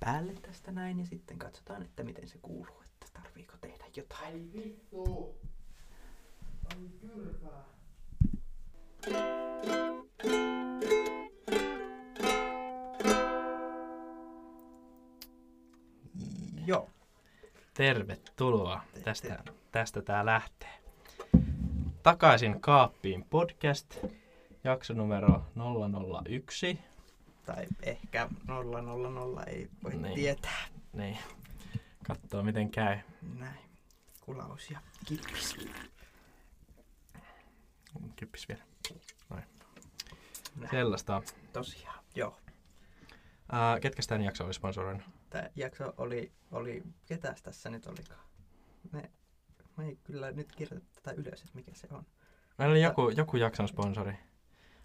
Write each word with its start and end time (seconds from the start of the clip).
päälle 0.00 0.32
tästä 0.32 0.72
näin 0.72 0.98
ja 0.98 1.06
sitten 1.06 1.38
katsotaan, 1.38 1.82
että 1.82 2.02
miten 2.04 2.28
se 2.28 2.38
kuuluu, 2.42 2.82
että 2.82 3.06
tarviiko 3.12 3.56
tehdä 3.60 3.84
jotain. 3.96 4.24
Ai 4.34 4.42
vittu! 4.52 5.34
Ai 6.74 6.88
kyrpää. 7.00 7.64
Joo. 16.66 16.88
Tervetuloa. 17.74 18.80
Te- 18.94 19.00
Tästä, 19.00 19.44
tästä 19.72 20.02
tää 20.02 20.26
lähtee. 20.26 20.68
Takaisin 22.02 22.60
kaappiin 22.60 23.24
podcast. 23.30 23.98
Jakso 24.64 24.94
numero 24.94 25.42
001. 26.28 26.78
Tai 27.54 27.66
ehkä 27.82 28.28
000 28.48 29.44
ei 29.44 29.68
voi 29.84 29.94
Niin. 29.94 30.14
tietää. 30.14 30.64
Niin. 30.92 31.18
Katsoo 32.06 32.42
miten 32.42 32.70
käy. 32.70 32.98
Näin. 33.38 33.58
Kulaus 34.20 34.70
ja 34.70 34.80
kippis. 35.06 35.56
Kyppis 38.16 38.48
vielä. 38.48 38.62
Näin. 39.30 40.70
Sellaista. 40.70 41.22
Tosiaan, 41.52 42.04
joo. 42.14 42.28
Uh, 42.28 43.80
ketkä 43.80 44.02
tämän 44.08 44.22
jakso 44.22 44.44
oli 44.44 44.54
sponsoroinut? 44.54 45.02
Tämä 45.30 45.48
jakso 45.56 45.94
oli, 45.96 46.32
oli, 46.50 46.82
ketäs 47.06 47.42
tässä 47.42 47.70
nyt 47.70 47.86
olikaan? 47.86 48.24
Me, 48.92 49.10
me 49.76 49.84
ei 49.86 49.98
kyllä 50.04 50.30
nyt 50.32 50.52
kirjoita 50.56 50.86
tätä 50.94 51.12
ylös, 51.12 51.40
että 51.40 51.54
mikä 51.54 51.70
se 51.74 51.88
on. 51.90 52.06
Meillä 52.58 52.72
oli 52.72 52.82
joku, 52.82 53.08
joku 53.08 53.36
jakson 53.36 53.68
sponsori. 53.68 54.14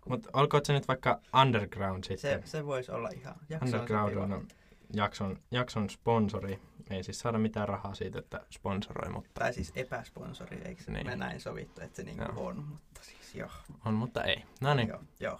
Mutta 0.09 0.29
olkoon 0.33 0.65
se 0.65 0.73
nyt 0.73 0.87
vaikka 0.87 1.19
Underground 1.41 2.03
Se, 2.03 2.07
sitten. 2.17 2.47
se 2.47 2.65
voisi 2.65 2.91
olla 2.91 3.09
ihan 3.09 3.35
jakso 3.49 3.65
Underground 3.65 4.13
sopiva. 4.13 4.35
on 4.35 4.47
jakson, 4.93 5.39
jakson 5.51 5.89
sponsori. 5.89 6.59
Me 6.89 6.95
ei 6.95 7.03
siis 7.03 7.19
saada 7.19 7.37
mitään 7.37 7.67
rahaa 7.69 7.95
siitä, 7.95 8.19
että 8.19 8.41
sponsoroi, 8.51 9.09
mutta 9.11 9.29
Tai 9.39 9.53
siis 9.53 9.71
epäsponsori, 9.75 10.61
eikö 10.65 10.83
se 10.83 10.91
Niin. 10.91 11.07
me 11.07 11.15
näin 11.15 11.41
sovittu, 11.41 11.81
että 11.81 11.95
se 11.95 12.03
niinku 12.03 12.23
Joo. 12.23 12.47
on, 12.47 12.63
mutta 12.69 13.01
siis 13.03 13.35
joo. 13.35 13.49
on, 13.85 13.93
mutta 13.93 14.23
ei. 14.23 14.43
No 14.61 14.73
niin. 14.73 14.87
Joo, 14.87 14.99
joo. 15.19 15.39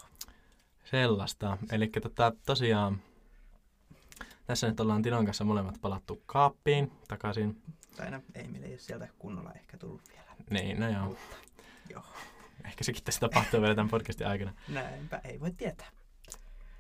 Sellaista. 0.84 1.58
Eli 1.72 1.88
tota, 2.02 2.32
tosiaan 2.46 3.02
tässä 4.46 4.68
nyt 4.68 4.80
ollaan 4.80 5.02
Tinon 5.02 5.26
kanssa 5.26 5.44
molemmat 5.44 5.76
palattu 5.82 6.22
kaappiin 6.26 6.92
takaisin. 7.08 7.62
Tai 7.98 8.12
no, 8.12 8.22
Emil 8.36 8.64
ei 8.64 8.70
ole 8.72 8.78
sieltä 8.80 9.08
kunnolla 9.20 9.52
ehkä 9.54 9.78
tullut 9.78 10.02
vielä. 10.10 10.32
Niin, 10.50 10.80
no 10.80 10.90
joo. 10.90 11.06
Mutta 11.06 11.36
joo, 11.90 12.04
Ehkä 12.68 12.84
sekin 12.84 13.04
tässä 13.04 13.20
tapahtuu 13.20 13.62
vielä 13.62 13.76
tämän 13.76 13.90
podcastin 13.90 14.28
aikana. 14.28 14.54
näinpä 14.68 15.22
ei 15.24 15.40
voi 15.40 15.52
tietää. 15.52 15.88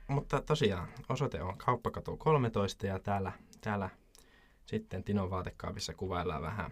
Mutta 0.08 0.42
tosiaan, 0.42 0.88
osoite 1.10 1.42
on 1.42 1.58
Kauppakatu 1.58 2.18
13 2.18 2.88
ja 2.88 3.00
täällä, 3.00 3.32
täällä 3.62 3.90
sitten 4.66 5.04
Tinon 5.04 5.30
vaatekaapissa 5.30 5.94
kuvaillaan 5.94 6.42
vähän. 6.42 6.72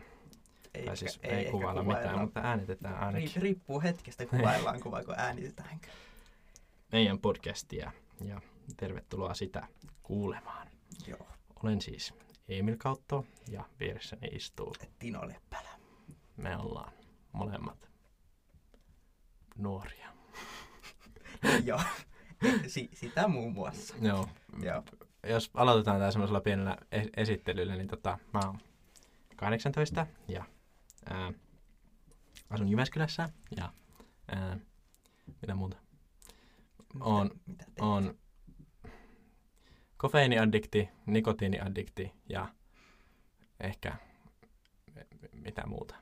Ei, 0.74 0.86
tai 0.86 0.98
siis 0.98 1.16
ehkä- 1.16 1.28
ei, 1.28 1.38
ehkä 1.40 1.52
kuvailla 1.52 1.84
mitään, 1.84 2.02
kuvailla. 2.02 2.22
mutta 2.22 2.40
äänitetään 2.40 2.98
ainakin 3.04 3.30
Ri- 3.36 3.42
riippuu 3.42 3.82
hetkestä, 3.82 4.26
kuvaillaan 4.26 4.80
kuvaako 4.82 5.14
äänitetäänkö. 5.18 5.88
meidän 6.92 7.20
podcastia. 7.20 7.92
Ja 8.22 8.42
tervetuloa 8.78 9.34
sitä 9.34 9.68
kuulemaan. 10.04 10.68
Joo, 11.08 11.28
Olen 11.64 11.82
siis 11.82 12.14
Emil 12.50 12.76
Kautto 12.78 13.26
ja 13.48 13.66
vieressäni 13.80 14.28
istuu. 14.28 14.76
Tino 15.00 15.28
Leppälä. 15.28 15.70
Me 16.38 16.58
ollaan 16.58 16.94
molemmat 17.32 17.90
nuoria. 19.56 20.10
joo, 21.66 21.82
si- 22.68 22.90
sitä 22.94 23.28
muun 23.28 23.54
muassa. 23.54 23.96
Joo. 24.02 24.30
Joo, 24.64 24.84
Jos 25.30 25.52
aloitetaan 25.54 26.00
tää 26.00 26.12
semmoisella 26.12 26.42
pienellä 26.42 26.78
es- 26.96 27.10
esittelyllä, 27.18 27.76
niin 27.76 27.88
tota, 27.88 28.18
mä 28.34 28.40
oon 28.46 28.60
18 29.36 30.08
ja 30.28 30.44
ää, 31.10 31.34
asun 32.50 32.70
Jyväskylässä 32.70 33.30
ja 33.58 33.74
ää, 34.28 34.58
mitä 35.42 35.56
muuta? 35.56 35.78
mitä, 36.94 37.06
On- 37.06 37.32
mitä 37.46 37.66
teet? 37.66 37.80
On 37.82 38.18
kofeiiniaddikti, 39.98 40.90
nikotiiniaddikti 41.06 42.12
ja 42.30 42.48
ehkä 43.60 43.96
mitä 45.32 45.64
muuta. 45.68 45.96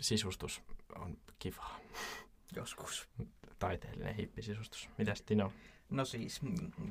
Sisustus 0.00 0.62
on 0.98 1.16
kivaa. 1.38 1.78
Joskus. 2.56 3.08
Taiteellinen 3.58 4.14
hippisisustus. 4.14 4.88
Mitäs 4.98 5.22
Tino? 5.22 5.52
No 5.90 6.04
siis, 6.04 6.40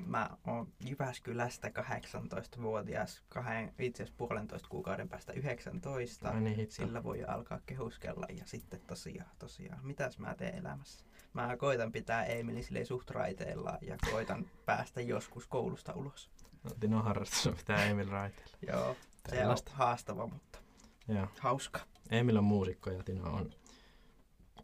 mä 0.06 0.30
oon 0.48 0.74
Jyväskylästä 0.86 1.68
18-vuotias, 1.68 3.24
kahden, 3.30 3.74
itse 3.80 4.04
asiassa 4.04 4.18
puolentoista 4.18 4.70
kuukauden 4.70 5.10
päästä 5.10 5.34
19. 5.34 6.30
Ai 6.30 6.42
niin 6.42 6.56
hitto. 6.56 6.76
Sillä 6.76 7.04
voi 7.04 7.24
alkaa 7.24 7.60
kehuskella 7.66 8.26
ja 8.30 8.44
sitten 8.46 8.82
tosiaan, 8.88 9.30
tosiaan, 9.40 9.86
mitäs 9.86 10.20
mä 10.20 10.36
teen 10.36 10.56
elämässä? 10.56 11.06
Mä 11.34 11.58
koitan 11.58 11.92
pitää 11.92 12.26
Emilin 12.26 12.64
silleen 12.64 12.86
suht 12.86 13.10
raiteilla 13.10 13.78
ja 13.82 13.98
koitan 14.12 14.46
päästä 14.66 15.02
joskus 15.02 15.48
koulusta 15.48 15.94
ulos. 15.94 16.32
No, 16.64 16.72
Tino 16.80 17.02
harrastus 17.04 17.48
on 17.48 17.56
pitää 17.66 17.86
Emil 17.86 18.10
raiteilla. 18.10 18.58
Joo, 18.68 18.96
se 19.30 19.36
on 19.36 19.40
Tällaista. 19.40 19.72
haastava, 19.74 20.28
mutta 20.28 20.60
Joo. 21.08 21.28
hauska. 21.40 21.80
Emil 22.10 22.38
on 22.38 22.44
muusikko 22.44 22.90
ja 22.90 23.04
Tino 23.04 23.34
on 23.34 23.54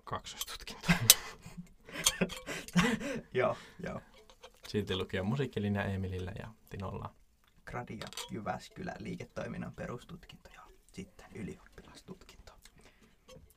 kaksostutkinto. 0.05 0.87
joo, 3.33 3.57
joo. 3.83 4.01
Silti 4.67 4.95
lukio 4.95 5.23
musiikkilinja 5.23 5.83
Emilillä 5.85 6.31
ja 6.39 6.47
Tinolla. 6.69 7.15
Gradia 7.65 8.07
Jyväskylä 8.31 8.93
liiketoiminnan 8.99 9.73
perustutkinto 9.73 10.49
ja 10.53 10.61
sitten 10.93 11.25
ylioppilastutkinto 11.35 12.53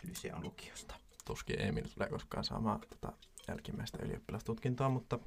Lyseon 0.09 0.43
lukiosta. 0.45 0.95
Tuskin 1.25 1.61
Emil 1.61 1.85
tulee 1.95 2.09
koskaan 2.09 2.45
saamaan 2.45 2.81
tota 2.81 3.13
jälkimmäistä 3.49 3.99
ylioppilastutkintoa, 4.03 4.89
mutta 4.89 5.19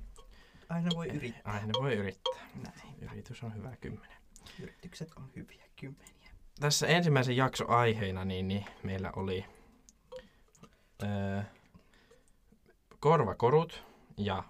Aina 0.70 0.90
voi 0.96 1.08
yrittää. 1.08 1.54
aina 1.54 1.74
voi 1.82 1.94
yrittää. 1.94 2.48
Näin. 2.64 2.96
Yritys 3.02 3.44
on 3.44 3.56
hyvä 3.56 3.76
kymmenen. 3.82 4.18
Yritykset 4.60 5.10
on 5.16 5.30
hyviä 5.36 5.66
kymmeniä. 5.80 6.30
Tässä 6.60 6.88
ensimmäisen 6.88 7.38
jakso 7.38 7.66
aiheena 7.68 8.26
niin, 8.26 8.48
niin 8.48 8.66
meillä 8.84 9.12
oli 9.16 9.46
öö, 11.04 11.42
korvakorut 13.00 13.84
ja 14.18 14.44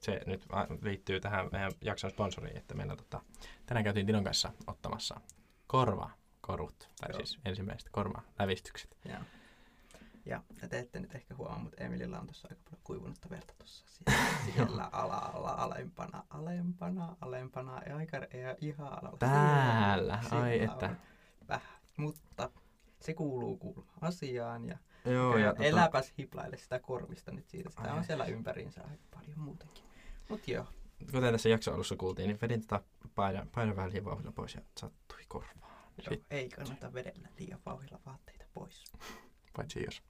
se 0.00 0.20
nyt 0.26 0.46
liittyy 0.82 1.20
tähän 1.20 1.48
meidän 1.52 1.72
jakson 1.80 2.10
sponsoriin, 2.10 2.56
että 2.56 2.74
meillä 2.74 2.96
tota, 2.96 3.20
tänään 3.66 3.84
käytiin 3.84 4.06
Tinon 4.06 4.24
kanssa 4.24 4.52
ottamassa 4.66 5.20
korvakorut, 5.66 6.88
tai 7.00 7.10
Joo. 7.10 7.18
siis 7.18 7.38
ensimmäiset 7.44 7.88
korvalävistykset. 7.92 8.96
Ja, 10.24 10.42
ja 10.62 10.68
te 10.68 10.78
ette 10.78 11.00
nyt 11.00 11.14
ehkä 11.14 11.34
huomaa, 11.34 11.58
mutta 11.58 11.84
Emilillä 11.84 12.18
on 12.18 12.26
tuossa 12.26 12.48
aika 12.50 12.62
paljon 12.64 12.80
kuivunutta 12.84 13.30
verta 13.30 13.54
tuossa 13.58 13.84
siellä, 13.86 14.22
siellä 14.54 14.88
ala-ala, 14.92 15.50
alempana, 15.50 16.24
alempana, 16.30 17.16
alempana, 17.20 17.80
ja 17.88 17.96
aika 17.96 18.16
ja 18.16 18.56
ihan 18.60 18.92
alalla. 18.92 19.18
Täällä, 19.18 20.22
ai 20.30 20.60
on 20.60 20.70
että. 20.70 20.96
Vähän, 21.48 21.80
mutta 21.96 22.50
se 23.00 23.14
kuuluu 23.14 23.56
kuulma 23.56 23.92
asiaan 24.00 24.68
ja, 24.68 24.78
Joo, 25.04 25.36
ja 25.36 25.48
tota, 25.50 25.64
eläpäs 25.64 26.12
hiplaile 26.18 26.56
sitä 26.56 26.78
korvista 26.78 27.32
nyt 27.32 27.48
siitä. 27.48 27.70
Sitä 27.70 27.82
Ai 27.82 27.98
on 27.98 28.04
siellä 28.04 28.24
ympäriinsä 28.24 28.82
aika 28.90 29.04
paljon 29.10 29.38
muutenkin. 29.38 29.84
Mut 30.28 30.48
joo, 30.48 30.66
kuten 31.12 31.32
tässä 31.32 31.48
jakson 31.48 31.74
alussa 31.74 31.96
kuultiin, 31.96 32.28
niin 32.28 32.38
vedin 32.42 32.60
tätä 32.66 32.84
paidan, 33.14 33.48
paidan 33.54 33.76
vähän 33.76 33.90
liian 33.90 34.04
vauhdilla 34.04 34.32
pois 34.32 34.54
ja 34.54 34.60
sattui 34.80 35.18
korvaan. 35.28 35.56
joo 35.98 36.08
Sitten, 36.08 36.38
ei 36.38 36.48
kannata 36.48 36.92
vedellä 36.94 37.28
liian 37.38 37.60
vauhilla 37.66 38.00
vaatteita 38.06 38.44
pois. 38.54 38.84
paitsi 39.56 39.84
jos 39.84 40.02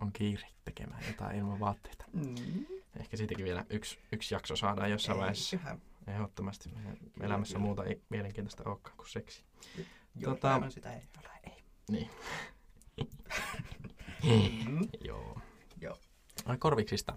on 0.00 0.12
kiire 0.12 0.46
tekemään 0.64 1.02
jotain 1.06 1.38
ilman 1.38 1.60
vaatteita. 1.60 2.04
Mm. 2.12 2.34
Ehkä 3.00 3.16
siitäkin 3.16 3.44
vielä 3.44 3.64
yksi, 3.70 3.98
yksi 4.12 4.34
jakso 4.34 4.56
saadaan 4.56 4.90
jossain 4.90 5.18
vaiheessa. 5.18 5.56
Eiköhän 5.56 5.80
Ehdottomasti 6.06 6.68
meidän 6.68 6.96
Kyllä, 6.96 7.26
elämässä 7.26 7.52
kyllä. 7.54 7.66
muuta 7.66 7.84
ei 7.84 8.02
mielenkiintoista 8.08 8.62
olekaan 8.66 8.96
kuin 8.96 9.08
seksi. 9.08 9.44
jollain 10.14 10.62
Tota- 10.62 10.70
sitä 10.70 10.92
ei 10.92 11.02
ole, 11.18 11.28
ei. 11.44 11.62
Niin. 11.90 12.10
Mm. 14.24 14.88
Joo. 15.04 15.38
Joo. 15.80 15.98
Ai 16.46 16.56
korviksista. 16.58 17.14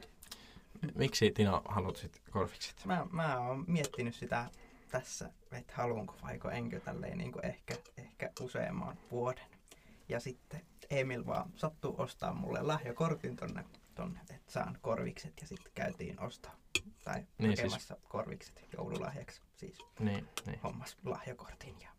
Miksi 0.96 1.32
Tino 1.32 1.62
halusit 1.66 2.22
korvikset? 2.32 2.86
Mä, 2.86 3.08
mä 3.12 3.40
oon 3.40 3.64
miettinyt 3.68 4.16
sitä 4.16 4.50
tässä, 4.92 5.30
että 5.52 5.74
haluanko 5.76 6.16
vaiko 6.24 6.50
enkö 6.50 6.80
tälleen 6.80 7.18
niin 7.18 7.32
kuin 7.32 7.46
ehkä, 7.46 7.76
ehkä 7.98 8.32
useamman 8.42 8.98
vuoden. 9.12 9.46
Ja 10.10 10.20
sitten 10.20 10.62
Emil 10.90 11.26
vaan 11.26 11.52
sattuu 11.56 11.96
ostaa 11.98 12.34
mulle 12.34 12.62
lahjakortin 12.62 13.36
tonne, 13.36 13.66
tonne 13.96 14.20
että 14.22 14.52
saan 14.52 14.78
korvikset 14.82 15.34
ja 15.42 15.48
sitten 15.48 15.72
käytiin 15.76 16.20
ostaa 16.20 16.56
tai 17.04 17.16
Niin 17.16 17.28
siis- 17.52 17.60
hakemassa 17.60 17.96
siis, 17.96 18.08
korvikset 18.10 18.68
joululahjaksi. 18.78 19.42
Siis 19.58 19.78
Niin, 20.00 20.28
niin. 20.46 20.60
hommas 20.64 20.98
lahjakortin 21.06 21.76
ja 21.82 21.90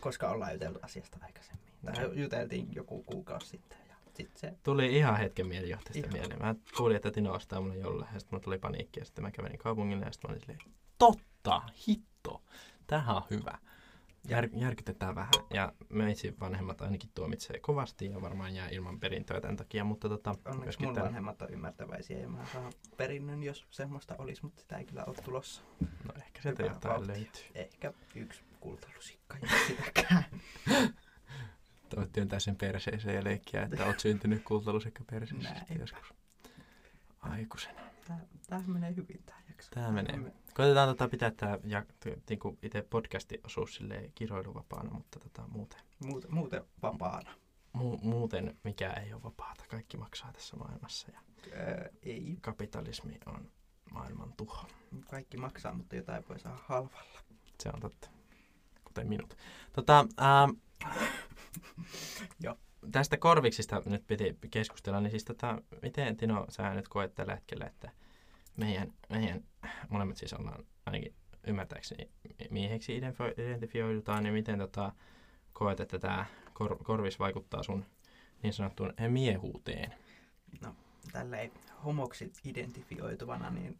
koska 0.00 0.30
ollaan 0.30 0.52
juteltu 0.52 0.78
asiasta 0.82 1.18
aikaisemmin. 1.22 1.68
Tai 1.84 2.20
juteltiin 2.20 2.74
joku 2.74 3.02
kuukausi 3.02 3.46
sitten 3.46 3.78
sitten 4.18 4.40
se 4.40 4.58
Tuli 4.62 4.96
ihan 4.96 5.16
hetken 5.16 5.46
mielijohteesta 5.46 6.08
mieleen. 6.12 6.42
Mä 6.42 6.54
kuulin, 6.76 6.96
että 6.96 7.10
Tino 7.10 7.32
ostaa 7.32 7.60
mulle 7.60 7.76
jolle 7.76 8.06
ja 8.14 8.20
sitten 8.20 8.36
mulla 8.36 8.44
tuli 8.44 8.58
paniikki 8.58 9.00
ja 9.00 9.04
sitten 9.04 9.24
mä 9.24 9.30
kävelin 9.30 9.58
kaupungille 9.58 10.04
ja 10.04 10.12
sitten 10.12 10.30
mä 10.30 10.32
olin 10.32 10.40
silleen, 10.40 10.60
totta! 10.98 11.62
Hitto, 11.88 12.42
tähän 12.86 13.16
on 13.16 13.22
hyvä. 13.30 13.58
Jär, 14.28 14.48
järkytetään 14.56 15.14
vähän. 15.14 15.32
Ja 15.54 15.72
meitsi 15.88 16.34
vanhemmat 16.40 16.80
ainakin 16.80 17.10
tuomitsee 17.14 17.58
kovasti 17.60 18.06
ja 18.06 18.20
varmaan 18.20 18.54
jää 18.54 18.68
ilman 18.68 19.00
perintöä 19.00 19.40
tämän 19.40 19.56
takia. 19.56 19.84
Mutta 19.84 20.08
tota, 20.08 20.34
Onneksi 20.44 20.82
mun 20.82 20.96
tän- 20.96 21.02
vanhemmat 21.02 21.42
on 21.42 21.50
ymmärtäväisiä 21.52 22.18
ja 22.18 22.28
mä 22.28 22.46
saan 22.52 22.72
perinnön, 22.96 23.42
jos 23.42 23.66
semmoista 23.70 24.14
olisi, 24.18 24.42
mutta 24.42 24.60
sitä 24.60 24.76
ei 24.76 24.84
kyllä 24.84 25.04
ole 25.04 25.16
tulossa. 25.24 25.62
No 25.80 26.12
ehkä 26.16 26.42
sieltä 26.42 26.62
jotain 26.62 26.94
vauhtia. 26.94 27.14
löytyy. 27.14 27.42
Ehkä 27.54 27.92
yksi 28.14 28.42
kultalusikka 28.60 29.36
ja 29.42 29.48
sitäkään. 29.66 30.24
Työntää 32.12 32.38
sen 32.40 32.56
perseeseen 32.56 33.16
ja 33.16 33.24
leikkiä, 33.24 33.62
että 33.62 33.86
oot 33.86 34.00
syntynyt 34.00 34.42
kultalusikka 34.44 35.04
perseessä 35.10 35.50
Näinpä. 35.54 35.74
joskus. 35.74 36.14
Aikuisena. 37.20 37.80
Tää 38.48 38.62
menee 38.66 38.96
hyvin 38.96 39.22
tää 39.26 39.42
jakso. 39.48 39.70
Tää 39.74 39.92
menee. 39.92 40.16
Me- 40.16 40.32
Koitetaan 40.54 40.88
tota 40.88 41.08
pitää 41.08 41.30
tää 41.30 41.58
ja, 41.64 41.84
niinku 42.28 42.58
itse 42.62 42.82
podcasti-osuus 42.90 43.74
silleen 43.74 44.12
kiroiluvapaana, 44.14 44.90
mutta 44.90 45.18
tota, 45.20 45.42
muuten, 45.48 45.80
Muuten, 46.04 46.34
muuten 46.34 46.64
vapaana. 46.82 47.34
mu, 47.72 47.96
muuten 48.02 48.56
mikä 48.64 48.90
ei 48.92 49.12
ole 49.14 49.22
vapaata. 49.22 49.64
Kaikki 49.68 49.96
maksaa 49.96 50.32
tässä 50.32 50.56
maailmassa 50.56 51.08
ja 51.12 51.20
Öö, 51.52 51.88
ei. 52.02 52.38
kapitalismi 52.40 53.18
on 53.26 53.50
maailman 53.92 54.32
tuho. 54.36 54.66
Kaikki 55.10 55.36
maksaa, 55.36 55.74
mutta 55.74 55.96
jotain 55.96 56.24
voi 56.28 56.38
saada 56.38 56.58
halvalla. 56.62 57.20
Se 57.62 57.68
on 57.74 57.80
totta. 57.80 58.10
Kuten 58.84 59.08
minut. 59.08 59.36
Tota, 59.72 59.98
ähm, 60.20 60.50
Joo. 62.44 62.56
tästä 62.92 63.16
korviksista 63.16 63.82
nyt 63.86 64.06
piti 64.06 64.38
keskustella, 64.50 65.00
niin 65.00 65.10
siis 65.10 65.24
tota, 65.24 65.62
miten 65.82 66.16
Tino 66.16 66.46
sä 66.48 66.74
nyt 66.74 66.88
koet 66.88 67.14
tällä 67.14 67.34
hetkellä, 67.34 67.66
että 67.66 67.90
meidän, 68.56 68.92
meidän 69.08 69.44
molemmat 69.88 70.16
siis 70.16 70.32
ollaan 70.32 70.64
ainakin 70.86 71.14
ymmärtääkseni 71.46 72.10
mieheksi 72.50 73.00
identifio- 73.00 73.42
identifioidutaan, 73.42 74.22
niin 74.22 74.34
miten 74.34 74.58
tota, 74.58 74.92
koet, 75.52 75.80
että 75.80 75.98
tämä 75.98 76.26
kor- 76.52 76.84
korvis 76.84 77.18
vaikuttaa 77.18 77.62
sun 77.62 77.84
niin 78.42 78.52
sanottuun 78.52 78.94
miehuuteen? 79.08 79.94
Tälleen 81.12 81.50
homoksi 81.84 82.32
identifioituvana, 82.44 83.50
niin 83.50 83.78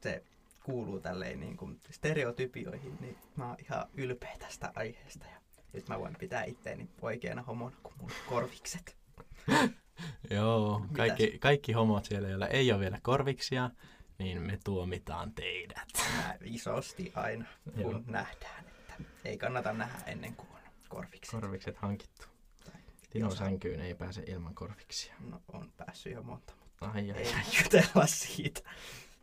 se 0.00 0.24
kuuluu 0.64 1.00
tälleen 1.00 1.40
niin 1.40 1.56
kuin 1.56 1.80
stereotypioihin, 1.90 2.96
niin 3.00 3.16
mä 3.36 3.48
oon 3.48 3.56
ihan 3.64 3.86
ylpeä 3.94 4.36
tästä 4.38 4.72
aiheesta. 4.76 5.24
Ja 5.24 5.40
nyt 5.72 5.88
mä 5.88 5.98
voin 6.00 6.16
pitää 6.18 6.44
itteeni 6.44 6.88
oikeana 7.02 7.42
homona 7.42 7.76
kuin 7.82 7.94
mun 8.00 8.10
korvikset. 8.28 8.96
Joo, 10.30 10.78
Mitäs? 10.78 10.96
kaikki, 10.96 11.38
kaikki 11.38 11.72
homot 11.72 12.04
siellä, 12.04 12.28
joilla 12.28 12.46
ei 12.46 12.72
ole 12.72 12.80
vielä 12.80 12.98
korviksia, 13.02 13.70
niin 14.18 14.42
me 14.42 14.58
tuomitaan 14.64 15.32
teidät. 15.34 15.88
Mä 16.16 16.34
isosti 16.44 17.12
aina, 17.14 17.44
kun 17.74 17.80
Joo. 17.80 18.00
nähdään, 18.06 18.64
että 18.66 18.94
ei 19.24 19.38
kannata 19.38 19.72
nähdä 19.72 19.98
ennen 20.06 20.34
kuin 20.36 20.48
on 20.48 20.58
korvikset. 20.88 21.40
Korvikset 21.40 21.76
hankittu. 21.76 22.26
Tino 23.10 23.30
sänkyyn 23.30 23.80
ei 23.80 23.94
pääse 23.94 24.22
ilman 24.26 24.54
korviksia. 24.54 25.14
No, 25.30 25.42
on 25.52 25.72
päässyt 25.76 26.12
jo 26.12 26.22
monta, 26.22 26.52
mutta 26.60 26.86
Ai, 26.90 27.10
ai, 27.10 27.18
ei 27.18 27.34
ai. 27.34 27.42
jutella 27.64 28.06
siitä. 28.06 28.60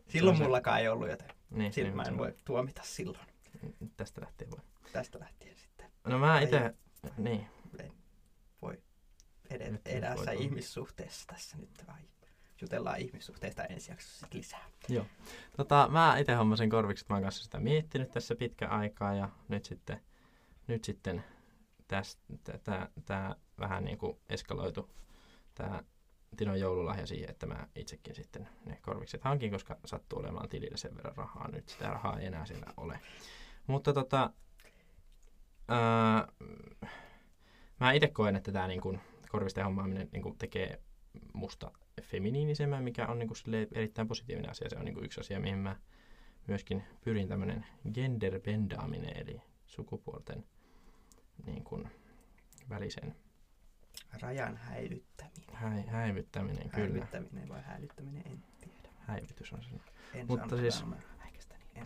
Silloin 0.07 0.37
Se 0.37 0.43
mullakaan 0.43 0.79
ei 0.79 0.87
ollut, 0.87 1.09
joten 1.09 1.27
Niin, 1.49 1.73
silloin 1.73 1.95
mä 1.95 2.01
en 2.03 2.13
se- 2.13 2.17
voi 2.17 2.35
tuomita 2.45 2.81
silloin. 2.83 3.25
Tästä 3.97 4.21
lähtien 4.21 4.51
voi. 4.51 4.59
Tästä 4.93 5.19
lähtien 5.19 5.55
sitten 5.57 5.74
No 6.05 6.19
mä 6.19 6.39
itse, 6.39 6.75
niin, 7.17 7.47
voi 8.61 8.81
edetä, 9.49 9.89
edässä 9.89 10.31
voi 10.31 10.43
ihmissuhteessa 10.43 11.27
tässä 11.27 11.57
nyt 11.57 11.87
vai 11.87 12.01
jutellaan 12.61 12.99
ihmissuhteista 12.99 13.63
ensi 13.63 13.91
jaksossa 13.91 14.27
lisää. 14.33 14.69
joo. 14.89 15.05
Tota, 15.57 15.87
mä 15.91 16.17
itse 16.17 16.33
hommasin 16.33 16.69
korvikset, 16.69 17.09
mä 17.09 17.15
oon 17.15 17.23
kanssa 17.23 17.43
sitä 17.43 17.59
miettinyt 17.59 18.11
tässä 18.11 18.35
pitkä 18.35 18.67
aikaa 18.67 19.13
ja 19.13 19.29
nyt 19.47 19.65
sitten, 19.65 20.01
nyt 20.67 20.83
sitten 20.83 21.23
tämä 23.05 23.35
vähän 23.59 23.83
niin 23.83 23.97
kuin 23.97 24.17
eskaloitu 24.29 24.89
tämä 25.55 25.83
Tinon 26.37 26.59
joululahja 26.59 27.07
siihen, 27.07 27.29
että 27.29 27.45
mä 27.45 27.67
itsekin 27.75 28.15
sitten 28.15 28.47
ne 28.65 28.77
korvikset 28.81 29.23
hankin, 29.23 29.51
koska 29.51 29.77
sattuu 29.85 30.19
olemaan 30.19 30.49
tilillä 30.49 30.77
sen 30.77 30.95
verran 30.95 31.15
rahaa. 31.17 31.51
Nyt 31.51 31.69
sitä 31.69 31.89
rahaa 31.89 32.19
ei 32.19 32.25
enää 32.25 32.45
siellä 32.45 32.73
ole. 32.77 32.99
Mutta 33.67 33.93
tota, 33.93 34.33
ää, 35.67 36.27
mä 37.79 37.91
itse 37.91 38.07
koen, 38.07 38.35
että 38.35 38.51
tämä 38.51 38.67
niin 38.67 38.81
korvisten 39.29 39.63
hommaaminen 39.63 40.09
niin 40.11 40.23
kuin 40.23 40.37
tekee 40.37 40.79
musta 41.33 41.71
feminiinisemmän, 42.01 42.83
mikä 42.83 43.07
on 43.07 43.19
niin 43.19 43.27
kuin 43.27 43.67
erittäin 43.71 44.07
positiivinen 44.07 44.51
asia. 44.51 44.69
Se 44.69 44.77
on 44.77 44.85
niin 44.85 44.93
kuin 44.95 45.05
yksi 45.05 45.19
asia, 45.19 45.39
mihin 45.39 45.57
mä 45.59 45.75
myöskin 46.47 46.83
pyrin 47.03 47.27
tämmöinen 47.27 47.65
genderbendaaminen, 47.93 49.17
eli 49.17 49.41
sukupuolten 49.65 50.45
niin 51.45 51.63
kuin 51.63 51.89
välisen 52.69 53.15
Rajan 54.21 54.57
häilyttäminen. 54.57 55.55
hä- 55.55 55.83
häivyttäminen, 55.91 56.69
kyllä. 56.69 56.87
Häilyttäminen 56.87 57.49
vai 57.49 57.61
häilyttäminen, 57.61 58.23
en 58.25 58.43
tiedä. 58.61 58.89
Häivytys 58.99 59.53
on 59.53 59.63
se. 59.63 59.69
En 60.13 60.27
Mutta 60.27 60.57
siis- 60.57 60.83
häikästä, 61.17 61.55
niin 61.57 61.69
en. 61.77 61.85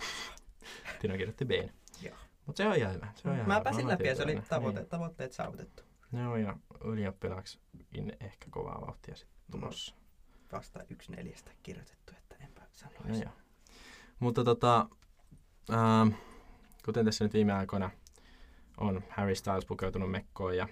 Tino 1.01 1.17
kirjoitti 1.17 1.45
B. 1.45 1.51
Joo. 2.01 2.15
Mutta 2.49 2.63
se 2.63 2.69
on 2.85 2.93
hyvä. 2.95 3.07
Se 3.15 3.29
on 3.29 3.35
ihan 3.35 3.47
Mä 3.47 3.61
pääsin 3.61 3.87
läpi 3.87 4.07
ja 4.07 4.15
se 4.15 4.23
oli 4.23 4.41
tavoite, 4.49 4.85
tavoitteet 4.85 5.33
saavutettu. 5.33 5.83
Niin. 6.11 6.23
Joo, 6.23 6.35
ja 6.35 6.57
ylioppilaaksikin 6.83 8.13
ehkä 8.19 8.47
kovaa 8.49 8.81
vauhtia 8.81 9.15
sitten 9.15 9.39
tulossa. 9.51 9.95
Vasta 10.51 10.79
yksi 10.89 11.11
neljästä 11.11 11.51
kirjoitettu, 11.63 12.13
että 12.17 12.35
enpä 12.45 12.61
No, 12.61 12.67
sanoisi. 12.73 13.23
joo. 13.23 13.33
Mutta 14.19 14.43
tota, 14.43 14.89
ähm, 15.73 16.09
kuten 16.85 17.05
tässä 17.05 17.25
nyt 17.25 17.33
viime 17.33 17.53
aikoina 17.53 17.89
on 18.77 19.03
Harry 19.09 19.35
Styles 19.35 19.65
pukeutunut 19.65 20.11
mekkoon 20.11 20.57
ja 20.57 20.67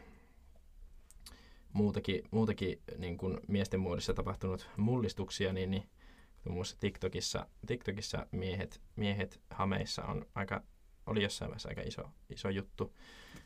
muutakin, 1.74 2.24
muutakin 2.32 2.82
niin 2.98 3.18
kuin 3.18 3.40
miesten 3.48 3.80
muodissa 3.80 4.14
tapahtunut 4.14 4.70
mullistuksia, 4.78 5.54
niin, 5.54 5.72
niin 5.72 5.90
muun 6.46 6.56
muassa 6.58 6.78
TikTokissa, 6.80 7.48
TikTokissa 7.68 8.28
miehet, 8.32 8.82
miehet 8.96 9.42
hameissa 9.50 10.04
on 10.04 10.26
aika, 10.36 10.62
oli 11.08 11.24
jossain 11.24 11.50
vaiheessa 11.50 11.70
aika 11.70 11.82
iso, 11.82 12.02
iso 12.30 12.50
juttu. 12.50 12.94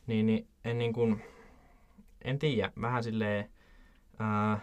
Niin, 0.07 0.25
niin 0.25 0.47
en 0.65 0.77
niin 0.77 0.93
kuin, 0.93 1.21
en 2.21 2.39
tiedä, 2.39 2.71
vähän 2.81 3.03
silleen, 3.03 3.51
ää, 4.19 4.59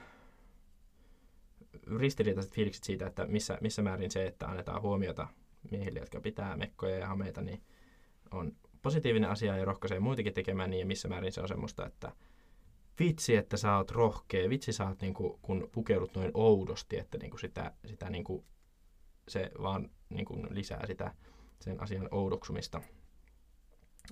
ristiriitaiset 1.98 2.52
fiilikset 2.52 2.84
siitä, 2.84 3.06
että 3.06 3.26
missä, 3.26 3.58
missä 3.60 3.82
määrin 3.82 4.10
se, 4.10 4.26
että 4.26 4.46
annetaan 4.46 4.82
huomiota 4.82 5.28
miehille, 5.70 6.00
jotka 6.00 6.20
pitää 6.20 6.56
mekkoja 6.56 6.98
ja 6.98 7.06
hameita, 7.06 7.42
niin 7.42 7.62
on 8.30 8.56
positiivinen 8.82 9.30
asia 9.30 9.56
ja 9.56 9.64
rohkaisee 9.64 10.00
muitakin 10.00 10.34
tekemään 10.34 10.70
niin, 10.70 10.80
ja 10.80 10.86
missä 10.86 11.08
määrin 11.08 11.32
se 11.32 11.40
on 11.40 11.48
semmoista, 11.48 11.86
että 11.86 12.12
vitsi, 12.98 13.36
että 13.36 13.56
sä 13.56 13.76
oot 13.76 13.90
rohkea, 13.90 14.50
vitsi 14.50 14.72
sä 14.72 14.88
oot 14.88 15.00
niinku, 15.00 15.38
kun 15.42 15.68
pukeudut 15.72 16.14
noin 16.16 16.30
oudosti, 16.34 16.98
että 16.98 17.18
niinku 17.18 17.38
sitä, 17.38 17.72
sitä 17.86 18.10
niinku, 18.10 18.44
se 19.28 19.50
vaan 19.62 19.90
niinku 20.08 20.46
lisää 20.50 20.86
sitä 20.86 21.14
sen 21.60 21.82
asian 21.82 22.08
oudoksumista, 22.10 22.80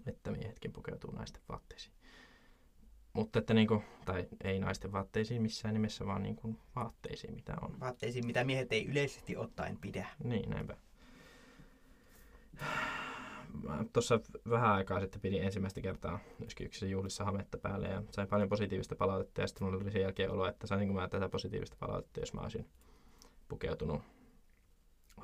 että 0.07 0.31
miehetkin 0.31 0.73
pukeutuu 0.73 1.11
naisten 1.11 1.43
vaatteisiin. 1.49 1.95
Mutta 3.13 3.39
että 3.39 3.55
niinku, 3.55 3.83
tai 4.05 4.29
ei 4.45 4.59
naisten 4.59 4.93
vaatteisiin 4.93 5.43
missään 5.43 5.75
nimessä, 5.75 6.07
vaan 6.07 6.23
niinku 6.23 6.57
vaatteisiin, 6.77 7.35
mitä 7.35 7.57
on. 7.61 7.81
Vaatteisiin, 7.81 8.27
mitä 8.27 8.45
miehet 8.45 8.73
ei 8.73 8.87
yleisesti 8.87 9.37
ottaen 9.37 9.77
pidä. 9.77 10.07
Niin, 10.25 10.51
näinpä. 10.51 10.77
Tuossa 13.93 14.21
vähän 14.51 14.73
aikaa 14.73 15.01
sitten 15.01 15.21
pidin 15.21 15.43
ensimmäistä 15.43 15.81
kertaa 15.81 16.19
myöskin 16.39 16.67
yksissä 16.67 16.87
juhlissa 16.87 17.25
hametta 17.25 17.59
päälle 17.59 17.89
ja 17.89 18.03
sain 18.11 18.29
paljon 18.29 18.49
positiivista 18.49 18.97
palautetta 18.97 19.41
ja 19.41 19.47
sitten 19.47 19.67
mulla 19.67 19.79
oli 19.83 19.91
sen 19.91 20.03
jälkeen 20.03 20.31
olo, 20.31 20.47
että 20.47 20.67
saisinko 20.67 20.95
mä 20.95 21.09
tätä 21.09 21.29
positiivista 21.29 21.77
palautetta, 21.81 22.21
jos 22.21 22.35
mä 22.35 22.41
olisin 22.41 22.67
pukeutunut 23.49 24.03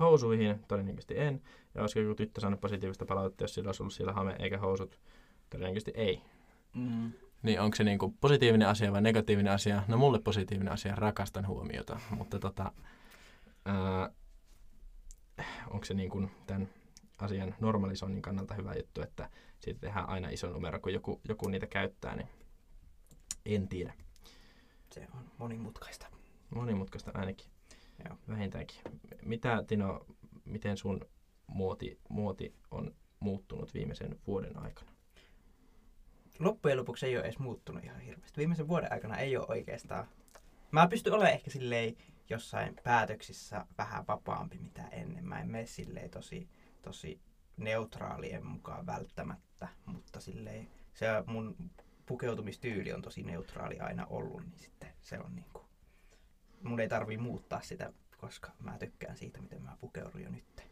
housuihin, 0.01 0.65
todennäköisesti 0.69 1.19
en. 1.19 1.43
Ja 1.75 1.81
olisiko 1.81 2.01
joku 2.01 2.15
tyttö 2.15 2.41
saanut 2.41 2.61
positiivista 2.61 3.07
palautetta, 3.07 3.45
jos 3.45 3.55
sillä 3.55 3.69
olisi 3.69 3.83
ollut 3.83 3.95
siellä 3.95 4.13
hame 4.13 4.37
eikä 4.39 4.59
housut, 4.59 5.01
todennäköisesti 5.51 5.93
ei. 5.95 6.23
Mm. 6.75 7.13
Niin 7.43 7.61
onko 7.61 7.77
se 7.77 7.85
niinku 7.85 8.15
positiivinen 8.21 8.69
asia 8.69 8.93
vai 8.93 9.03
negatiivinen 9.03 9.53
asia? 9.53 9.83
No 9.89 9.97
mulle 9.97 10.21
positiivinen 10.21 10.73
asia, 10.73 10.95
rakastan 10.95 11.47
huomiota, 11.47 12.01
mutta 12.11 12.39
tota, 12.39 12.73
ää, 13.65 14.11
onko 15.71 15.85
se 15.85 15.95
niinku 15.95 16.31
tämän 16.47 16.69
asian 17.19 17.55
normalisoinnin 17.61 18.23
kannalta 18.23 18.55
hyvä 18.55 18.75
juttu, 18.75 19.03
että 19.03 19.31
siitä 19.61 19.81
tehdään 19.81 20.09
aina 20.09 20.29
iso 20.29 20.51
numero, 20.51 20.81
kun 20.81 20.93
joku, 20.93 21.21
joku 21.29 21.49
niitä 21.49 21.67
käyttää, 21.67 22.17
niin 22.17 22.29
en 23.47 23.69
tiedä. 23.69 23.93
Se 24.95 25.09
on 25.15 25.25
monimutkaista. 25.39 26.07
Monimutkaista 26.55 27.11
ainakin, 27.15 27.52
Joo. 28.09 28.19
vähintäänkin. 28.29 28.81
Mitä 29.23 29.65
Tino, 29.67 30.07
miten 30.45 30.77
sun 30.77 31.01
muoti, 31.47 32.01
muoti 32.09 32.55
on 32.71 32.95
muuttunut 33.21 33.75
viimeisen 33.75 34.21
vuoden 34.27 34.59
aikana? 34.59 34.93
Loppujen 36.39 36.79
lopuksi 36.79 37.07
ei 37.07 37.17
ole 37.17 37.25
edes 37.25 37.39
muuttunut 37.39 37.85
ihan 37.85 38.01
hirveästi. 38.01 38.39
Viimeisen 38.39 38.69
vuoden 38.69 38.93
aikana 38.93 39.17
ei 39.17 39.37
ole 39.37 39.47
oikeastaan. 39.49 40.07
Mä 40.71 40.89
pystyn 40.89 41.13
olemaan 41.13 41.33
ehkä 41.33 41.51
silleen 41.51 41.97
jossain 42.31 42.77
päätöksissä 42.85 43.67
vähän 43.79 44.05
vapaampi 44.09 44.59
mitä 44.59 44.83
ennen. 44.89 45.27
Mä 45.27 45.41
en 45.41 45.51
mene 45.51 45.67
silleen 45.67 46.11
tosi, 46.11 46.49
tosi 46.83 47.21
neutraalien 47.57 48.47
mukaan 48.47 48.87
välttämättä, 48.87 49.69
mutta 49.87 50.21
silleen 50.21 50.69
se 50.95 51.07
mun 51.27 51.57
pukeutumistyyli 52.07 52.93
on 52.93 53.03
tosi 53.03 53.23
neutraali 53.23 53.81
aina 53.81 54.07
ollut, 54.07 54.43
niin 54.47 54.59
sitten 54.59 54.89
se 55.01 55.19
on 55.19 55.35
niinku, 55.35 55.62
mun 56.63 56.81
ei 56.81 56.89
tarvii 56.89 57.19
muuttaa 57.19 57.61
sitä, 57.61 57.93
koska 58.17 58.53
mä 58.59 58.79
tykkään 58.79 59.17
siitä, 59.17 59.41
miten 59.41 59.63
mä 59.63 59.77
pukeudun 59.81 60.23
jo 60.23 60.31
nyt. 60.31 60.67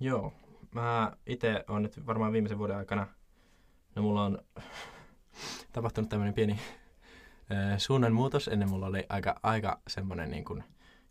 Joo. 0.00 0.32
Mä 0.74 1.12
itse 1.26 1.64
on 1.68 1.82
nyt 1.82 2.06
varmaan 2.06 2.32
viimeisen 2.32 2.58
vuoden 2.58 2.76
aikana, 2.76 3.06
no 3.94 4.02
mulla 4.02 4.24
on 4.24 4.38
tapahtunut 5.72 6.10
tämmöinen 6.10 6.34
pieni 6.34 6.52
äh, 6.52 7.78
suunnanmuutos. 7.86 8.48
Ennen 8.48 8.70
mulla 8.70 8.86
oli 8.86 9.06
aika, 9.08 9.40
aika 9.42 9.80
semmoinen, 9.88 10.30
niin 10.30 10.44
kuin, 10.44 10.64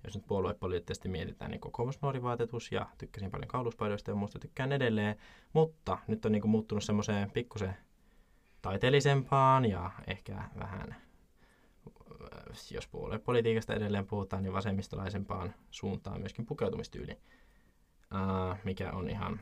jos 0.04 0.16
nyt 0.16 0.28
puoluepoliittisesti 0.28 1.10
mietitään, 1.10 1.52
niin 1.52 1.62
kokoomusnuorivaatetus 1.62 2.72
ja 2.72 2.88
tykkäsin 2.98 3.32
paljon 3.32 3.48
kauluspaidoista 3.48 4.12
ja 4.12 4.16
muusta 4.16 4.40
tykkään 4.40 4.72
edelleen. 4.72 5.16
Mutta 5.54 5.98
nyt 6.08 6.26
on 6.26 6.32
niin 6.32 6.42
kuin, 6.42 6.52
muuttunut 6.52 6.84
semmoiseen 6.84 7.32
pikkusen 7.32 7.78
taiteellisempaan 8.62 9.66
ja 9.66 9.92
ehkä 10.08 10.44
vähän, 10.60 10.92
äh, 10.92 11.07
jos 12.72 12.88
puoluepolitiikasta 12.88 13.74
edelleen 13.74 14.08
puhutaan, 14.08 14.44
niin 14.44 14.54
vasemmistolaisempaan 14.54 15.54
suuntaan 15.72 16.20
myöskin 16.20 16.46
pukeutumistyyli, 16.46 17.12
uh, 17.12 18.58
mikä 18.64 18.92
on 18.92 19.10
ihan, 19.10 19.40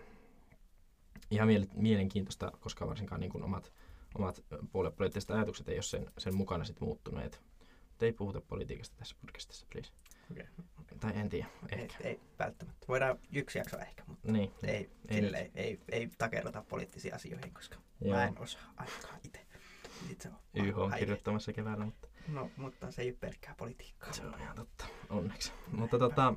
ihan 1.31 1.49
mielenkiintoista, 1.73 2.51
koska 2.59 2.87
varsinkaan 2.87 3.21
niin 3.21 3.31
kuin 3.31 3.43
omat, 3.43 3.73
omat 4.15 4.43
puoluepoliittiset 4.71 5.31
ajatukset 5.31 5.69
ei 5.69 5.75
ole 5.75 5.83
sen, 5.83 6.11
sen 6.17 6.35
mukana 6.35 6.63
sit 6.63 6.79
muuttuneet. 6.81 7.41
Mutta 7.89 8.05
ei 8.05 8.13
puhuta 8.13 8.41
politiikasta 8.41 8.95
tässä 8.97 9.15
podcastissa, 9.21 9.67
please. 9.71 9.91
Okay. 10.31 10.45
Tai 10.99 11.11
en 11.15 11.29
tiedä, 11.29 11.47
Ei, 11.69 11.81
ehkä. 11.81 11.95
ei, 12.03 12.19
välttämättä. 12.39 12.85
Voidaan 12.87 13.19
yksi 13.33 13.57
jakso 13.57 13.77
ehkä, 13.79 14.03
mutta 14.07 14.31
Niin. 14.31 14.51
ei, 14.63 14.69
Ei 14.69 14.89
ei, 15.07 15.21
silleen, 15.21 15.51
ei, 15.55 15.79
ei 15.89 16.09
takerrota 16.17 16.63
poliittisiin 16.69 17.15
asioihin, 17.15 17.53
koska 17.53 17.75
Joo. 18.01 18.15
mä 18.15 18.25
en 18.25 18.39
osaa 18.39 18.61
ainakaan 18.77 19.19
itse. 19.23 19.45
Itse 20.09 20.29
on 20.29 20.35
YH 20.65 20.77
on 20.77 20.93
kirjoittamassa 20.99 21.53
keväällä, 21.53 21.85
mutta 21.85 22.07
No, 22.27 22.49
mutta 22.57 22.91
se 22.91 23.01
ei 23.01 23.09
ole 23.09 23.17
pelkkää 23.19 23.55
politiikkaa. 23.57 24.13
se 24.13 24.25
on 24.25 24.41
ihan 24.41 24.55
totta, 24.55 24.85
onneksi. 25.09 25.51
Mutta 25.71 25.99
tota, 25.99 26.33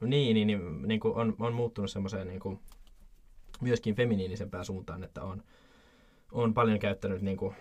niin, 0.00 0.34
niin, 0.34 0.46
niin, 0.46 0.88
niin 0.88 1.00
kuin 1.00 1.14
on, 1.14 1.36
on 1.38 1.52
muuttunut 1.52 1.90
semmoiseen 1.90 2.28
niin 2.28 2.40
kuin, 2.40 2.60
myöskin 3.60 3.94
feminiinisempään 3.94 4.64
suuntaan, 4.64 5.04
että 5.04 5.22
on, 5.22 5.42
on 6.32 6.54
paljon 6.54 6.78
käyttänyt 6.78 7.22
niin 7.22 7.36
kuin, 7.36 7.56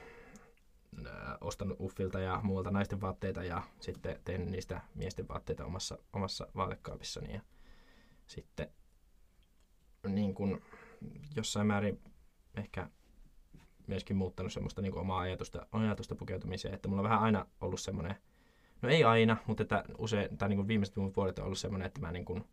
ää, 1.06 1.38
ostanut 1.42 1.80
Uffilta 1.80 2.20
ja 2.20 2.40
muualta 2.44 2.72
naisten 2.72 3.02
vaatteita 3.02 3.44
ja 3.44 3.64
sitten 3.80 4.20
tehnyt 4.26 4.50
niistä 4.50 4.82
miesten 4.96 5.28
vaatteita 5.28 5.66
omassa, 5.66 5.98
omassa 6.14 6.48
vaatekaapissani 6.56 7.34
ja 7.34 7.42
sitten 8.28 8.70
niin 10.08 10.34
kuin, 10.34 10.62
jossain 11.36 11.68
määrin 11.68 12.02
ehkä 12.58 12.90
myöskin 13.88 14.18
muuttanut 14.18 14.54
semmoista 14.54 14.82
niin 14.82 14.92
kuin 14.92 15.02
omaa 15.02 15.20
ajatusta, 15.20 15.66
ajatusta 15.72 16.16
pukeutumiseen, 16.16 16.74
että 16.74 16.88
mulla 16.88 17.02
on 17.02 17.10
vähän 17.10 17.22
aina 17.22 17.46
ollut 17.62 17.80
semmoinen, 17.80 18.16
no 18.82 18.90
ei 18.90 19.04
aina, 19.04 19.38
mutta 19.48 19.64
että 19.64 19.84
usein, 19.98 20.38
tai 20.38 20.50
niin 20.50 20.58
kuin 20.58 20.68
viimeiset 20.68 20.96
mun 20.96 21.14
vuodet 21.16 21.40
on 21.40 21.46
ollut 21.46 21.58
semmoinen, 21.58 21.86
että 21.86 22.02
mä 22.02 22.12
niin 22.12 22.26
kuin 22.26 22.44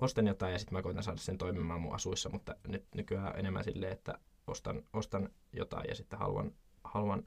ostan 0.00 0.26
jotain 0.26 0.52
ja 0.52 0.58
sitten 0.58 0.78
mä 0.78 0.82
koitan 0.82 1.02
saada 1.02 1.18
sen 1.18 1.38
toimimaan 1.38 1.80
mun 1.80 1.94
asuissa, 1.94 2.28
mutta 2.28 2.54
nyt 2.68 2.84
nykyään 2.94 3.38
enemmän 3.38 3.64
silleen, 3.64 3.92
että 3.92 4.18
ostan, 4.46 4.82
ostan 4.92 5.28
jotain 5.52 5.88
ja 5.88 5.94
sitten 5.94 6.18
haluan, 6.18 6.52
haluan 6.84 7.24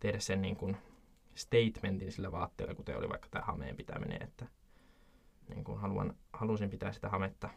tehdä 0.00 0.20
sen 0.20 0.42
niin 0.42 0.56
kuin 0.56 0.76
statementin 1.34 2.12
sillä 2.12 2.32
vaatteella, 2.32 2.74
kuten 2.74 2.98
oli 2.98 3.08
vaikka 3.08 3.28
tämä 3.30 3.44
hameen 3.44 3.76
pitäminen, 3.76 4.22
että 4.22 4.46
niin 5.48 5.64
kuin 5.64 5.78
haluan, 5.78 6.16
halusin 6.32 6.70
pitää 6.70 6.92
sitä 6.92 7.08
hametta 7.08 7.50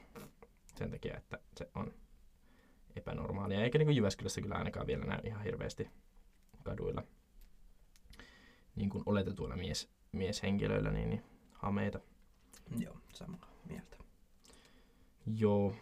sen 0.75 0.91
takia, 0.91 1.17
että 1.17 1.39
se 1.57 1.69
on 1.75 1.93
epänormaalia. 2.95 3.63
Eikä 3.63 3.77
niin 3.77 3.85
kuin 3.87 3.95
Jyväskylässä 3.95 4.41
kyllä 4.41 4.55
ainakaan 4.55 4.87
vielä 4.87 5.05
näy 5.05 5.19
ihan 5.23 5.43
hirveästi 5.43 5.89
kaduilla 6.63 7.03
niin 8.75 8.89
kuin 8.89 9.03
oletetuilla 9.05 9.55
mies, 9.55 9.89
mieshenkilöillä 10.11 10.91
niin, 10.91 11.09
niin 11.09 11.23
hameita. 11.53 11.99
Joo, 12.79 12.97
samaa 13.13 13.49
mieltä. 13.69 13.97
Joo. 15.37 15.75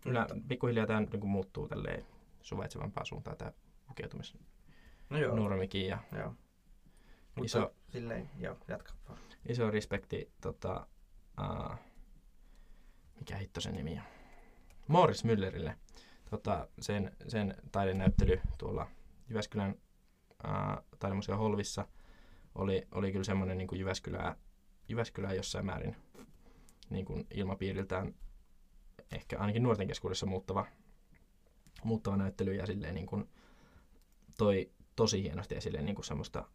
Kyllä 0.00 0.20
Mutta- 0.20 0.36
pikkuhiljaa 0.48 0.86
tämä 0.86 1.00
niin 1.00 1.20
kuin 1.20 1.30
muuttuu 1.30 1.68
tälleen 1.68 2.06
suvaitsevampaan 2.42 3.06
suuntaan 3.06 3.36
tämä 3.36 3.50
No 3.50 3.54
joo, 3.56 5.30
pukeutumisnormikin 5.30 5.86
ja 5.86 5.98
joo. 6.18 6.34
Mutta 7.34 7.58
Iso- 7.58 7.74
silleen, 7.88 8.30
joo, 8.38 8.56
jatka 8.68 8.92
vaan. 9.08 9.18
iso 9.48 9.70
respekti, 9.70 10.32
tota, 10.40 10.86
uh, 11.40 11.76
mikä 13.18 13.36
hitto 13.36 13.60
sen 13.60 13.74
nimi 13.74 13.92
on? 13.92 14.04
Morris 14.88 15.24
Müllerille. 15.24 15.72
Tota, 16.32 16.68
sen, 16.80 17.16
sen 17.28 17.54
taidenäyttely 17.72 18.40
tuolla 18.58 18.86
Jyväskylän 19.28 19.74
uh, 20.44 20.84
taidemuseon 20.98 21.38
Holvissa 21.38 21.86
oli, 22.54 22.88
oli 22.92 23.12
kyllä 23.12 23.24
semmoinen 23.24 23.58
niin 23.58 23.68
Jyväskylää, 23.78 24.36
Jyväskylää 24.88 25.34
jossain 25.34 25.66
määrin 25.66 25.96
niin 26.90 27.04
kuin 27.04 27.26
ilmapiiriltään 27.30 28.14
ehkä 29.12 29.38
ainakin 29.38 29.62
nuorten 29.62 29.88
keskuudessa 29.88 30.26
muuttava, 30.26 30.66
muuttava 31.84 32.16
näyttely 32.16 32.54
ja 32.54 32.66
silleen 32.66 32.94
niin 32.94 33.06
kuin 33.06 33.28
toi 34.38 34.70
tosi 34.96 35.22
hienosti 35.22 35.54
esille 35.54 35.82
niin 35.82 35.94
kuin 35.94 36.04
semmoista 36.04 36.48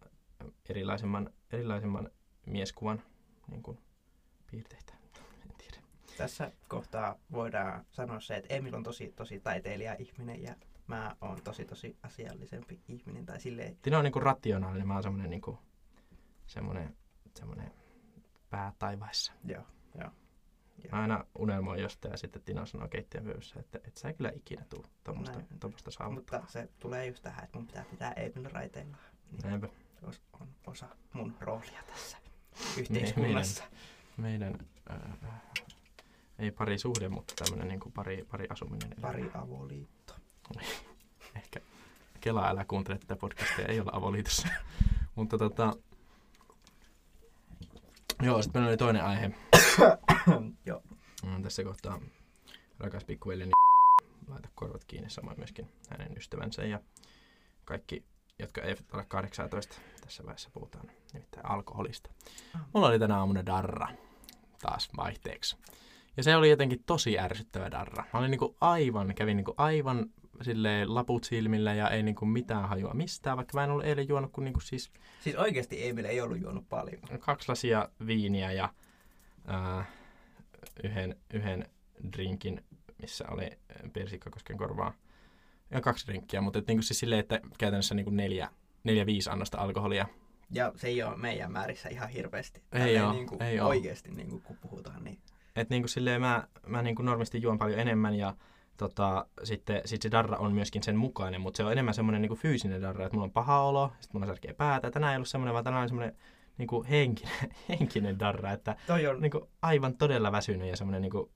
erilaisemman, 0.69 1.33
erilaisemman 1.51 2.11
mieskuvan 2.45 3.03
niin 3.47 3.63
kuin, 3.63 3.79
piirteitä. 4.51 4.96
Tässä 6.17 6.51
kohtaa 6.67 7.15
voidaan 7.31 7.85
sanoa 7.91 8.19
se, 8.19 8.35
että 8.35 8.53
Emil 8.53 8.73
on 8.73 8.83
tosi, 8.83 9.13
tosi 9.15 9.39
taiteilija-ihminen 9.39 10.43
ja 10.43 10.55
mä 10.87 11.15
oon 11.21 11.41
tosi, 11.43 11.65
tosi 11.65 11.97
asiallisempi 12.03 12.79
ihminen. 12.87 13.25
Tai 13.25 13.39
silleen, 13.39 13.77
Tino 13.81 13.97
on 13.97 14.03
niin 14.03 14.13
kuin 14.13 14.23
rationaalinen, 14.23 14.87
mä 14.87 14.93
oon 14.93 15.03
semmoinen, 15.03 15.29
niin 15.29 15.41
kuin, 15.41 15.57
semmoinen, 16.47 16.97
semmoinen 17.35 17.71
pää 18.49 18.73
taivaissa. 18.79 19.33
joo, 19.45 19.63
joo. 19.99 20.09
Mä 20.91 21.01
aina 21.01 21.25
unelmoin 21.39 21.81
jostain 21.81 22.11
ja 22.11 22.17
sitten 22.17 22.41
Tino 22.41 22.65
sanoo 22.65 22.87
keittiön 22.87 23.23
pöydässä, 23.23 23.59
että 23.59 23.79
et 23.87 23.97
sä 23.97 24.13
kyllä 24.13 24.31
ikinä 24.35 24.65
tuu 24.69 24.85
tuommoista, 25.03 25.91
saavuttaa. 25.91 26.39
Mutta 26.39 26.51
se 26.51 26.69
tulee 26.79 27.05
just 27.05 27.23
tähän, 27.23 27.43
että 27.43 27.57
mun 27.57 27.67
pitää 27.67 27.85
pitää 27.91 28.11
Emil 28.11 28.49
raiteillaan. 28.51 29.03
Niin 29.31 29.41
Näinpä. 29.43 29.67
os- 30.05 30.21
on 30.41 30.47
osa 30.67 30.87
mun 31.13 31.35
roolia 31.39 31.83
tässä 31.87 32.17
yhteiskunnassa. 32.77 33.63
Meidän, 34.17 34.53
äh, 34.91 35.31
ei 36.39 36.51
pari 36.51 36.79
suhde, 36.79 37.09
mutta 37.09 37.33
tämmöinen 37.35 37.67
niin 37.67 37.91
pari, 37.93 38.25
pari 38.31 38.47
asuminen. 38.49 38.89
Pari 39.01 39.31
avoliitto. 39.33 40.13
Ehkä 41.35 41.59
Kela, 42.21 42.47
älä 42.49 42.65
kuuntele 42.65 42.97
tätä 42.97 43.15
podcastia, 43.15 43.65
ei 43.65 43.79
olla 43.79 43.91
avoliitossa. 43.93 44.47
mutta 45.15 45.37
tota, 45.37 45.73
joo, 48.21 48.41
sitten 48.41 48.61
meillä 48.61 48.69
oli 48.69 48.77
toinen 48.77 49.03
aihe. 49.03 49.31
joo. 50.65 50.83
Mm, 51.25 51.43
tässä 51.43 51.63
kohtaa 51.63 51.99
rakas 52.79 53.03
pikkuveljeni 53.03 53.51
laita 54.27 54.49
korvat 54.55 54.83
kiinni, 54.85 55.09
samoin 55.09 55.37
myöskin 55.37 55.69
hänen 55.89 56.17
ystävänsä 56.17 56.65
ja 56.65 56.79
kaikki, 57.65 58.03
jotka 58.39 58.61
eivät 58.61 58.93
ole 58.93 59.05
18. 59.05 59.75
Tässä 60.01 60.23
vaiheessa 60.23 60.49
puhutaan 60.53 60.91
nimittäin 61.13 61.45
alkoholista. 61.45 62.09
Ah. 62.55 62.61
Mulla 62.73 62.87
oli 62.87 62.99
tänä 62.99 63.17
aamuna 63.17 63.45
darra 63.45 63.87
taas 64.61 64.89
vaihteeksi. 64.97 65.57
Ja 66.17 66.23
se 66.23 66.35
oli 66.35 66.49
jotenkin 66.49 66.83
tosi 66.85 67.19
ärsyttävä 67.19 67.71
darra. 67.71 68.03
Mä 68.13 68.19
olin 68.19 68.31
niinku 68.31 68.55
aivan, 68.61 69.15
kävin 69.15 69.37
niinku 69.37 69.53
aivan 69.57 70.05
silleen 70.41 70.95
laput 70.95 71.23
silmillä 71.23 71.73
ja 71.73 71.89
ei 71.89 72.03
niinku 72.03 72.25
mitään 72.25 72.69
hajua 72.69 72.93
mistään, 72.93 73.37
vaikka 73.37 73.57
mä 73.57 73.63
en 73.63 73.71
ollut 73.71 73.85
eilen 73.85 74.07
juonut 74.07 74.31
kuin 74.31 74.45
niinku 74.45 74.59
siis 74.59 74.91
Siis 75.23 75.35
oikeasti 75.35 75.87
Emil 75.87 76.05
ei 76.05 76.21
ollut 76.21 76.41
juonut 76.41 76.69
paljon. 76.69 77.01
kaksi 77.19 77.49
lasia 77.49 77.89
viiniä 78.07 78.51
ja 78.51 78.73
ää, 79.47 79.85
yhden, 80.83 81.15
yhden 81.33 81.69
drinkin, 82.13 82.63
missä 83.01 83.25
oli 83.31 83.49
persikkakosken 83.93 84.57
korvaa. 84.57 84.93
Ja 85.71 85.81
kaksi 85.81 86.07
drinkkiä, 86.07 86.41
mutta 86.41 86.59
et 86.59 86.67
niinku 86.67 86.81
siis 86.81 86.99
silleen, 86.99 87.19
että 87.19 87.41
käytännössä 87.57 87.95
niinku 87.95 88.11
neljä, 88.11 88.49
neljä 88.83 89.05
viisi 89.05 89.29
annosta 89.29 89.57
alkoholia. 89.57 90.07
Ja 90.51 90.73
se 90.75 90.87
ei 90.87 91.03
ole 91.03 91.17
meidän 91.17 91.51
määrissä 91.51 91.89
ihan 91.89 92.09
hirveästi. 92.09 92.61
Ei 92.71 92.79
Tälleen 92.79 93.05
oo, 93.05 93.13
niin 93.13 93.27
kuin 93.27 93.41
ei. 93.41 93.59
Oikeasti 93.59 94.11
niin 94.11 94.29
kuin, 94.29 94.41
kun 94.41 94.57
puhutaan, 94.57 95.03
niin 95.03 95.19
Et 95.57 95.69
niinku 95.69 95.87
silleen 95.87 96.21
mä, 96.21 96.47
mä 96.67 96.81
niinku 96.81 97.01
normisti 97.01 97.41
juon 97.41 97.57
paljon 97.57 97.79
enemmän 97.79 98.15
ja 98.15 98.33
tota, 98.77 99.25
sitten 99.43 99.81
sit 99.85 100.01
se 100.01 100.11
darra 100.11 100.37
on 100.37 100.53
myöskin 100.53 100.83
sen 100.83 100.95
mukainen, 100.95 101.41
mutta 101.41 101.57
se 101.57 101.63
on 101.63 101.71
enemmän 101.71 101.93
semmoinen 101.93 102.21
niinku 102.21 102.35
fyysinen 102.35 102.81
darra, 102.81 103.05
että 103.05 103.15
mulla 103.15 103.25
on 103.25 103.31
paha 103.31 103.61
olo, 103.61 103.91
sitten 103.99 104.09
mulla 104.13 104.25
on 104.25 104.35
särkeä 104.35 104.53
päätä. 104.53 104.91
Tänään 104.91 105.11
ei 105.11 105.17
ollut 105.17 105.27
semmoinen, 105.27 105.53
vaan 105.53 105.63
tänään 105.63 105.81
on 105.81 105.89
semmoinen 105.89 106.17
niinku 106.57 106.85
henkinen, 106.89 107.33
henkinen 107.69 108.19
darra, 108.19 108.51
että 108.51 108.75
toi 108.87 109.07
on, 109.07 109.21
niinku 109.21 109.49
aivan 109.61 109.97
todella 109.97 110.31
väsynyt 110.31 110.67
ja 110.67 110.77
semmoinen 110.77 111.01
niinku 111.01 111.31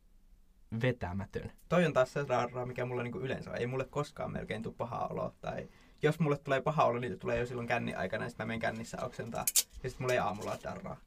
vetämätön. 0.82 1.52
toi 1.70 1.86
on 1.86 1.94
taas 1.94 2.14
se 2.14 2.28
darra, 2.28 2.66
mikä 2.66 2.86
mulle 2.86 3.04
niin 3.04 3.12
kuin 3.12 3.26
yleensä 3.26 3.52
on. 3.52 3.58
Ei 3.58 3.68
mulle 3.68 3.86
koskaan 3.86 4.32
melkein 4.32 4.64
tule 4.64 4.76
paha 4.78 5.08
olo. 5.08 5.36
Tai 5.42 5.70
jos 6.02 6.20
mulle 6.20 6.38
tulee 6.38 6.62
paha 6.62 6.84
olo, 6.84 7.00
niin 7.00 7.20
tulee 7.20 7.40
jo 7.40 7.46
silloin 7.46 7.68
kännin 7.68 7.98
aikana, 7.98 8.24
ja 8.24 8.30
sitten 8.30 8.46
mä 8.46 8.48
menen 8.48 8.60
kännissä 8.60 8.98
oksentaa. 9.02 9.46
Ja 9.84 9.90
sitten 9.90 10.04
mulla 10.04 10.14
ei 10.14 10.20
aamulla 10.20 10.58
darraa. 10.64 10.98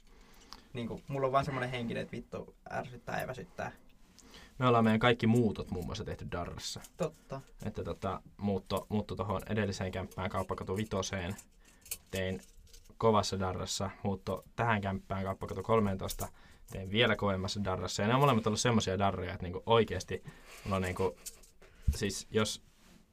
Niin 0.74 0.88
kuin, 0.88 1.02
mulla 1.08 1.26
on 1.26 1.32
vaan 1.32 1.44
semmoinen 1.44 1.70
henkinen, 1.70 2.02
että 2.02 2.16
vittu 2.16 2.54
ärsyttää 2.72 3.20
ja 3.20 3.26
väsyttää. 3.26 3.72
me 4.58 4.66
ollaan 4.66 4.84
meidän 4.84 5.00
kaikki 5.00 5.26
muutot 5.26 5.70
muun 5.70 5.86
muassa 5.86 6.04
tehty 6.04 6.26
Darrassa. 6.32 6.80
Totta. 6.96 7.40
Että 7.64 7.84
tota, 7.84 8.22
muutto, 8.36 8.86
muutto 8.88 9.16
tuohon 9.16 9.42
edelliseen 9.48 9.92
kämppään 9.92 10.30
Kauppakatu 10.30 10.76
vitoseen 10.76 11.36
tein 12.10 12.40
kovassa 12.98 13.40
Darrassa. 13.40 13.90
Muutto 14.02 14.44
tähän 14.56 14.80
kämppään 14.80 15.24
Kauppakatu 15.24 15.62
13 15.62 16.28
tein 16.70 16.90
vielä 16.90 17.16
kovemmassa 17.16 17.64
Darrassa. 17.64 18.02
Ja 18.02 18.08
ne 18.08 18.14
on 18.14 18.20
molemmat 18.20 18.46
ollut 18.46 18.60
semmoisia 18.60 18.98
darreja, 18.98 19.32
että 19.32 19.46
niinku 19.46 19.62
oikeasti 19.66 20.24
mulla 20.64 20.76
on 20.76 20.82
niinku, 20.82 21.16
siis 21.94 22.26
jos 22.30 22.62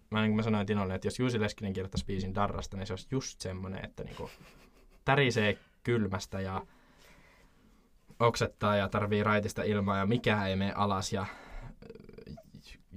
mä, 0.10 0.22
niin 0.22 0.30
kuin 0.32 0.36
mä 0.36 0.44
sanoin 0.44 0.68
Tinolle, 0.68 0.96
että 0.96 1.08
jos 1.08 1.20
Juusi 1.20 1.40
Leskinen 1.40 1.74
kirjoittaisi 1.74 2.06
biisin 2.06 2.36
Darrasta, 2.36 2.78
niin 2.78 2.88
se 2.88 2.94
olisi 2.94 3.08
just 3.12 3.42
semmoinen, 3.42 3.86
että 3.86 4.04
niinku 4.04 4.30
tärisee 5.06 5.58
kylmästä 5.84 6.42
ja 6.42 6.66
oksettaa 8.22 8.76
ja 8.76 8.90
tarvii 8.90 9.24
raitista 9.24 9.64
ilmaa 9.64 9.98
ja 9.98 10.06
mikään 10.06 10.48
ei 10.50 10.56
mene 10.56 10.74
alas 10.76 11.14
ja 11.14 11.22
äh, 11.22 11.28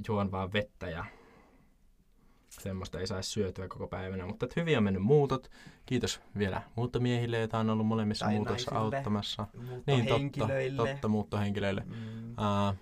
juon 0.08 0.30
vaan 0.30 0.52
vettä 0.52 0.88
ja 0.88 1.04
semmoista 2.48 3.00
ei 3.00 3.06
saisi 3.06 3.30
syötyä 3.30 3.68
koko 3.68 3.86
päivänä. 3.86 4.26
Mutta 4.26 4.46
hyvin 4.56 4.78
on 4.78 4.84
mennyt 4.84 5.02
muutot. 5.02 5.50
Kiitos 5.86 6.20
vielä 6.38 6.62
muuttomiehille, 6.76 7.38
joita 7.38 7.58
on 7.58 7.70
ollut 7.70 7.86
molemmissa 7.86 8.24
Tai 8.24 8.34
muutossa 8.34 8.70
naisille. 8.70 8.96
auttamassa. 8.96 9.46
Niin, 9.86 10.06
totta, 10.06 10.54
totta 10.76 11.08
muuttohenkilöille. 11.08 11.82
Mm, 11.86 12.14
Uh, 12.34 12.74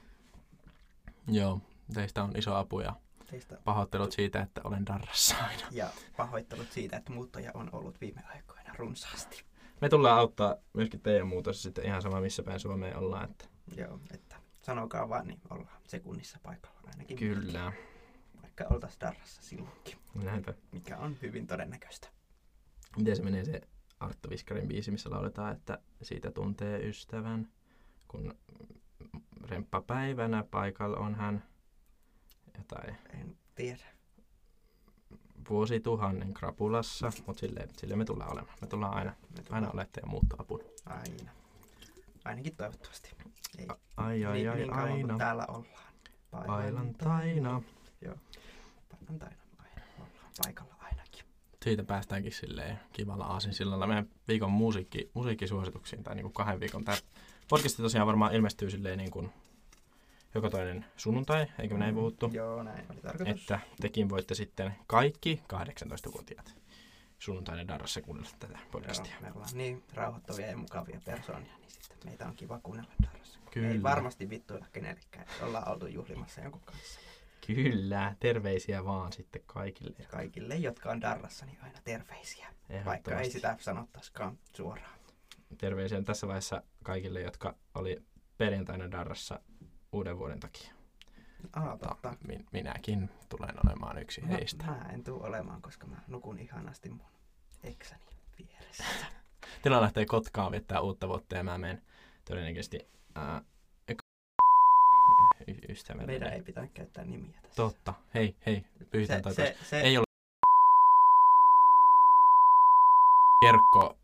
joo, 1.28 1.60
teistä 1.94 2.22
on 2.24 2.32
iso 2.36 2.54
apu 2.54 2.80
ja 2.80 2.92
teistä 3.30 3.58
pahoittelut 3.64 4.12
siitä, 4.12 4.40
että 4.40 4.60
olen 4.64 4.86
darrassa 4.86 5.36
aina. 5.48 5.62
ja 5.70 5.88
pahoittelut 6.16 6.72
siitä, 6.72 6.96
että 6.96 7.12
muuttoja 7.12 7.50
on 7.54 7.68
ollut 7.72 8.00
viime 8.00 8.22
aikoina 8.34 8.72
runsaasti. 8.76 9.44
Me 9.82 9.88
tullaan 9.88 10.18
auttaa 10.18 10.56
myöskin 10.72 11.00
teidän 11.00 11.26
muutossa 11.26 11.62
sitten 11.62 11.84
ihan 11.86 12.02
sama 12.02 12.20
missä 12.20 12.42
päin 12.42 12.60
Suomeen 12.60 12.96
ollaan. 12.96 13.30
Että 13.30 13.44
Joo, 13.76 14.00
että 14.14 14.36
sanokaa 14.62 15.08
vaan, 15.08 15.26
niin 15.26 15.40
ollaan 15.50 15.76
sekunnissa 15.86 16.38
paikalla 16.42 16.80
ainakin. 16.86 17.16
kyllä, 17.16 17.72
Vaikka 18.42 18.64
oltaisiin 18.70 19.00
darrassa 19.00 19.42
silloinkin, 19.42 19.98
näinpä. 20.14 20.54
mikä 20.72 20.98
on 20.98 21.16
hyvin 21.22 21.46
todennäköistä. 21.46 22.08
Miten 22.96 23.16
se 23.16 23.22
menee 23.22 23.44
se 23.44 23.60
Arttu 24.00 24.30
Viskarin 24.30 24.68
biisi, 24.68 24.90
missä 24.90 25.10
lauletaan, 25.10 25.52
että 25.56 25.78
siitä 26.02 26.30
tuntee 26.30 26.88
ystävän, 26.88 27.48
kun 28.08 28.34
remppapäivänä 29.48 30.44
paikalla 30.50 30.96
on 30.96 31.14
hän 31.14 31.44
jotain 32.58 32.96
En 33.20 33.36
tiedä. 33.54 33.84
vuosituhannen 35.50 36.34
krapulassa, 36.34 37.12
mutta 37.26 37.40
silleen, 37.40 37.68
silleen 37.76 37.98
me 37.98 38.04
tullaan 38.04 38.32
olemaan. 38.32 38.58
Me 38.60 38.66
tullaan 38.66 38.94
aina, 38.94 39.14
Tullaan- 39.34 39.54
aina 39.54 39.70
olette 39.74 40.00
ja 40.00 40.06
muuttoapuna. 40.06 40.64
Aina. 40.86 41.32
Ainakin 42.24 42.56
toivottavasti. 42.56 43.10
Ei. 43.58 43.66
Ai 43.96 44.24
ai 44.24 44.36
niin, 44.38 44.50
ai 44.50 44.56
niin 44.56 44.68
kauan 44.70 44.90
aina, 44.92 45.18
täällä 45.18 45.46
ollaan. 45.48 45.92
pailantaina. 46.30 47.62
Pailantaina 48.90 49.36
aina. 49.58 49.82
Ollaan 49.98 50.32
paikalla 50.44 50.74
ainakin. 50.78 51.24
Siitä 51.64 51.84
päästäänkin 51.84 52.32
silleen 52.32 52.80
kivalla 52.92 53.24
aasinsillalla 53.24 53.86
meidän 53.86 54.08
viikon 54.28 54.50
musiikki, 54.52 55.10
musiikkisuosituksiin 55.14 56.02
tai 56.02 56.14
niinku 56.14 56.30
kahden 56.30 56.60
viikon. 56.60 56.84
Tämä 56.84 56.96
podcast 57.48 57.76
tosiaan 57.76 58.06
varmaan 58.06 58.34
ilmestyy 58.34 58.70
silleen 58.70 58.98
niin 58.98 59.10
kuin 59.10 59.32
joka 60.34 60.50
toinen 60.50 60.84
sunnuntai, 60.96 61.46
eikö 61.58 61.74
me 61.74 61.80
näin 61.80 61.94
puhuttu? 61.94 62.30
Joo, 62.32 62.62
näin 62.62 62.84
oli 62.90 63.00
tarkoitus. 63.00 63.40
Että 63.40 63.60
tekin 63.80 64.08
voitte 64.08 64.34
sitten 64.34 64.74
kaikki 64.86 65.42
18-vuotiaat 65.52 66.54
sunnuntainen 67.22 67.68
darrassa 67.68 68.02
kuunnella 68.02 68.30
tätä 68.38 68.58
podcastia. 68.70 69.12
Joo, 69.12 69.22
me 69.22 69.32
ollaan 69.34 69.50
niin 69.54 69.82
rauhoittavia 69.94 70.46
ja 70.46 70.56
mukavia 70.56 71.00
persoonia, 71.04 71.56
niin 71.58 71.70
sitten 71.70 71.98
meitä 72.04 72.26
on 72.26 72.36
kiva 72.36 72.60
kuunnella 72.62 72.92
darrassa. 73.02 73.38
Kyllä. 73.50 73.68
Ei 73.68 73.82
varmasti 73.82 74.30
vittuilla 74.30 74.66
kenellekään, 74.72 75.26
että 75.30 75.46
ollaan 75.46 75.68
oltu 75.68 75.86
juhlimassa 75.86 76.40
jonkun 76.40 76.60
kanssa. 76.64 77.00
Kyllä, 77.46 78.16
terveisiä 78.20 78.84
vaan 78.84 79.12
sitten 79.12 79.42
kaikille. 79.46 80.06
Kaikille, 80.10 80.56
jotka 80.56 80.90
on 80.90 81.00
darrassa, 81.00 81.46
niin 81.46 81.58
aina 81.62 81.78
terveisiä. 81.84 82.46
Vaikka 82.84 83.20
ei 83.20 83.30
sitä 83.30 83.56
sanottaisikaan 83.60 84.38
suoraan. 84.56 84.98
Terveisiä 85.58 86.02
tässä 86.02 86.26
vaiheessa 86.26 86.62
kaikille, 86.82 87.20
jotka 87.20 87.54
oli 87.74 88.02
perjantaina 88.38 88.90
darrassa 88.90 89.40
uuden 89.92 90.18
vuoden 90.18 90.40
takia. 90.40 90.74
Aa, 91.52 91.78
totta. 91.78 92.16
Min- 92.28 92.46
minäkin 92.52 93.10
tulen 93.28 93.54
olemaan 93.66 93.98
yksi 93.98 94.20
Mä, 94.20 94.28
heistä. 94.28 94.64
mä 94.66 94.90
en 94.92 95.04
tuu 95.04 95.22
olemaan, 95.22 95.62
koska 95.62 95.86
mä 95.86 95.96
nukun 96.08 96.38
ihanasti 96.38 96.88
mun 96.90 97.11
eksäni 97.64 98.02
vieressä. 98.38 98.84
Tila 99.62 99.80
lähtee 99.80 100.06
Kotkaan 100.06 100.52
viettää 100.52 100.80
uutta 100.80 101.08
vuotta 101.08 101.36
ja 101.36 101.44
mä 101.44 101.58
menen 101.58 101.82
todennäköisesti 102.24 102.88
ää, 103.14 103.42
y- 105.46 105.58
ystävälle. 105.68 106.06
Meidän 106.06 106.32
ei 106.32 106.42
pitänyt 106.42 106.70
käyttää 106.72 107.04
nimiä 107.04 107.38
tässä. 107.42 107.56
Totta. 107.56 107.94
Hei, 108.14 108.36
hei. 108.46 108.64
Pyhitään 108.90 109.18
se, 109.18 109.22
toi 109.22 109.34
se, 109.34 109.56
se, 109.64 109.80
Ei 109.80 109.98
ole 109.98 110.04
Kerkko 113.40 113.96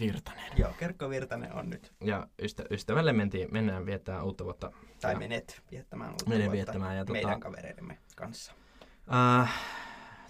Virtanen. 0.00 0.52
Joo, 0.58 0.72
Kerkko 0.78 1.10
Virtanen 1.10 1.52
on 1.52 1.70
nyt. 1.70 1.92
Ja 2.00 2.26
ystä, 2.42 2.64
ystävälle 2.70 3.12
mentiin, 3.12 3.48
mennään 3.52 3.86
viettää 3.86 4.22
uutta 4.22 4.44
vuotta. 4.44 4.70
Tai 5.00 5.12
Ja- 5.12 5.18
menet 5.18 5.62
viettämään 5.70 6.10
uutta 6.10 6.26
Menen 6.28 6.40
vuotta 6.40 6.52
viettämään 6.52 6.96
ja 6.96 7.04
tota- 7.04 7.12
meidän 7.12 7.40
kavereidemme 7.40 7.98
kanssa. 8.16 8.52
Äh, 9.42 9.54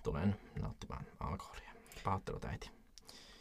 tulen 0.03 0.37
nauttimaan 0.61 1.05
alkoholia. 1.21 1.74
Pahoittelut 2.05 2.45
äiti. 2.45 2.71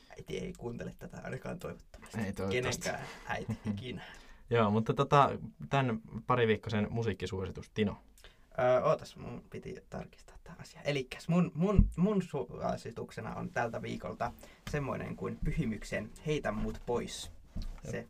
Äiti 0.10 0.38
ei 0.38 0.54
kuuntele 0.58 0.96
tätä 1.00 1.22
ainakaan 1.24 1.60
toivottavasti. 1.60 2.18
Ei 2.22 2.34
toivottavasti. 2.34 2.82
Kenenkään 2.84 3.08
äiti 3.28 3.58
ikinä. 3.70 4.04
Joo, 4.50 4.72
mutta 4.72 4.94
tota, 4.94 5.30
tämän 5.70 6.00
pariviikkoisen 6.28 6.88
musiikkisuositus, 6.90 7.70
Tino. 7.70 7.98
Öö, 8.60 8.84
ootas, 8.84 9.16
mun 9.16 9.44
piti 9.50 9.76
tarkistaa 9.90 10.36
tämä 10.44 10.56
asia. 10.62 10.82
Elikkäs 10.82 11.28
mun, 11.28 11.52
mun, 11.56 11.90
mun 11.96 12.22
suosituksena 12.22 13.36
on 13.36 13.50
tältä 13.50 13.82
viikolta 13.82 14.32
semmoinen 14.72 15.16
kuin 15.16 15.40
Pyhimyksen 15.46 16.12
Heitä 16.26 16.52
mut 16.52 16.82
pois. 16.86 17.32
Se 17.92 18.08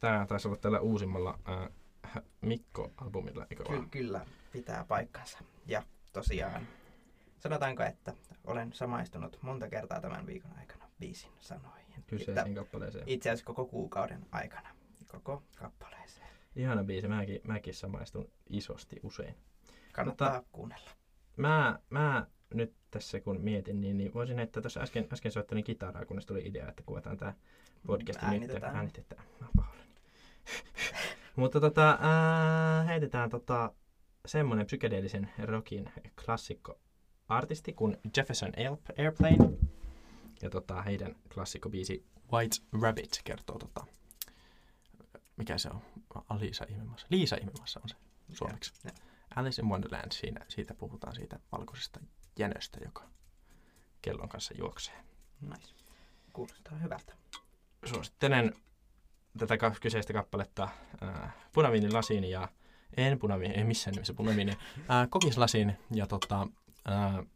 Tämä 0.00 0.26
taisi 0.28 0.48
olla 0.48 0.56
tällä 0.56 0.80
uusimmalla 0.80 1.38
äh, 1.48 2.22
Mikko-albumilla, 2.40 3.46
eikö 3.50 3.64
ky- 3.64 3.72
vaan? 3.72 3.90
kyllä 3.90 4.26
pitää 4.52 4.84
paikkansa. 4.88 5.38
Ja 5.66 5.82
tosiaan, 6.12 6.66
sanotaanko, 7.42 7.82
että 7.82 8.14
olen 8.44 8.72
samaistunut 8.72 9.38
monta 9.42 9.68
kertaa 9.68 10.00
tämän 10.00 10.26
viikon 10.26 10.52
aikana 10.58 10.88
biisin 11.00 11.30
sanoihin. 11.40 11.86
Että 11.88 12.02
Kyseisen 12.06 12.54
kappaleeseen. 12.54 13.04
itse 13.06 13.30
asiassa 13.30 13.44
koko 13.46 13.64
kuukauden 13.66 14.26
aikana. 14.32 14.68
Koko 15.06 15.42
kappaleeseen. 15.56 16.28
Ihana 16.56 16.84
biisi, 16.84 17.08
mäkin, 17.08 17.40
mäkin 17.44 17.74
samaistun 17.74 18.30
isosti 18.48 19.00
usein. 19.02 19.34
Kannattaa 19.92 20.42
kuunnella. 20.52 20.90
Mä, 21.36 21.78
mä 21.90 22.26
nyt 22.54 22.74
tässä 22.90 23.20
kun 23.20 23.40
mietin, 23.40 23.80
niin, 23.80 23.98
niin 23.98 24.14
voisin 24.14 24.36
heittää 24.36 24.62
tuossa 24.62 24.80
äsken, 24.80 25.08
äsken 25.12 25.32
soittelin 25.32 25.64
kitaraa, 25.64 26.04
kunnes 26.04 26.26
tuli 26.26 26.42
idea, 26.46 26.68
että 26.68 26.82
kuvataan 26.86 27.16
tämä 27.16 27.34
podcast 27.86 28.22
Äänitetään. 28.22 28.72
nyt. 28.72 28.76
Äänitetään. 28.76 29.24
Mä 29.40 29.46
oon 29.46 29.52
pahoillani. 29.56 29.90
Mutta 31.36 31.60
tota, 31.60 31.98
ää, 32.00 32.82
heitetään 32.82 33.30
tota, 33.30 33.72
semmonen 34.26 34.66
psykedeellisen 34.66 35.30
rockin 35.38 35.90
klassikko 36.24 36.78
artisti 37.28 37.72
kuin 37.72 37.96
Jefferson 38.16 38.52
Air- 38.56 38.94
Airplane. 38.98 39.58
Ja 40.42 40.50
tota, 40.50 40.82
heidän 40.82 41.16
klassikkobiisi 41.34 42.04
White 42.32 42.56
Rabbit 42.82 43.20
kertoo 43.24 43.58
tota, 43.58 43.86
mikä 45.36 45.58
se 45.58 45.68
on? 45.68 45.80
Alisa 46.28 46.66
Ihmemassa. 46.68 47.06
Liisa 47.10 47.36
Ihmemassa 47.36 47.80
on 47.82 47.88
se 47.88 47.96
suomeksi. 48.32 48.72
Ja, 48.84 48.90
Alice 49.36 49.62
in 49.62 49.68
Wonderland, 49.68 50.12
siinä, 50.12 50.46
siitä 50.48 50.74
puhutaan 50.74 51.14
siitä 51.14 51.38
valkoisesta 51.52 52.00
jänöstä, 52.38 52.78
joka 52.84 53.08
kellon 54.02 54.28
kanssa 54.28 54.54
juoksee. 54.58 55.04
Nice. 55.40 55.74
Kuulostaa 56.32 56.78
hyvältä. 56.78 57.14
Suosittelen 57.84 58.52
tätä 59.38 59.56
kyseistä 59.80 60.12
kappaletta 60.12 60.68
äh, 61.02 61.34
punaviinin 61.52 61.94
lasiin 61.94 62.24
ja 62.24 62.48
en 62.96 63.18
punaviini, 63.18 63.54
ei 63.54 63.64
missään 63.64 63.94
nimessä 63.94 64.14
punaviini, 64.14 64.52
äh, 64.78 65.08
kokislasin 65.10 65.76
ja 65.94 66.06
tota, 66.06 66.48
äh, 66.88 67.26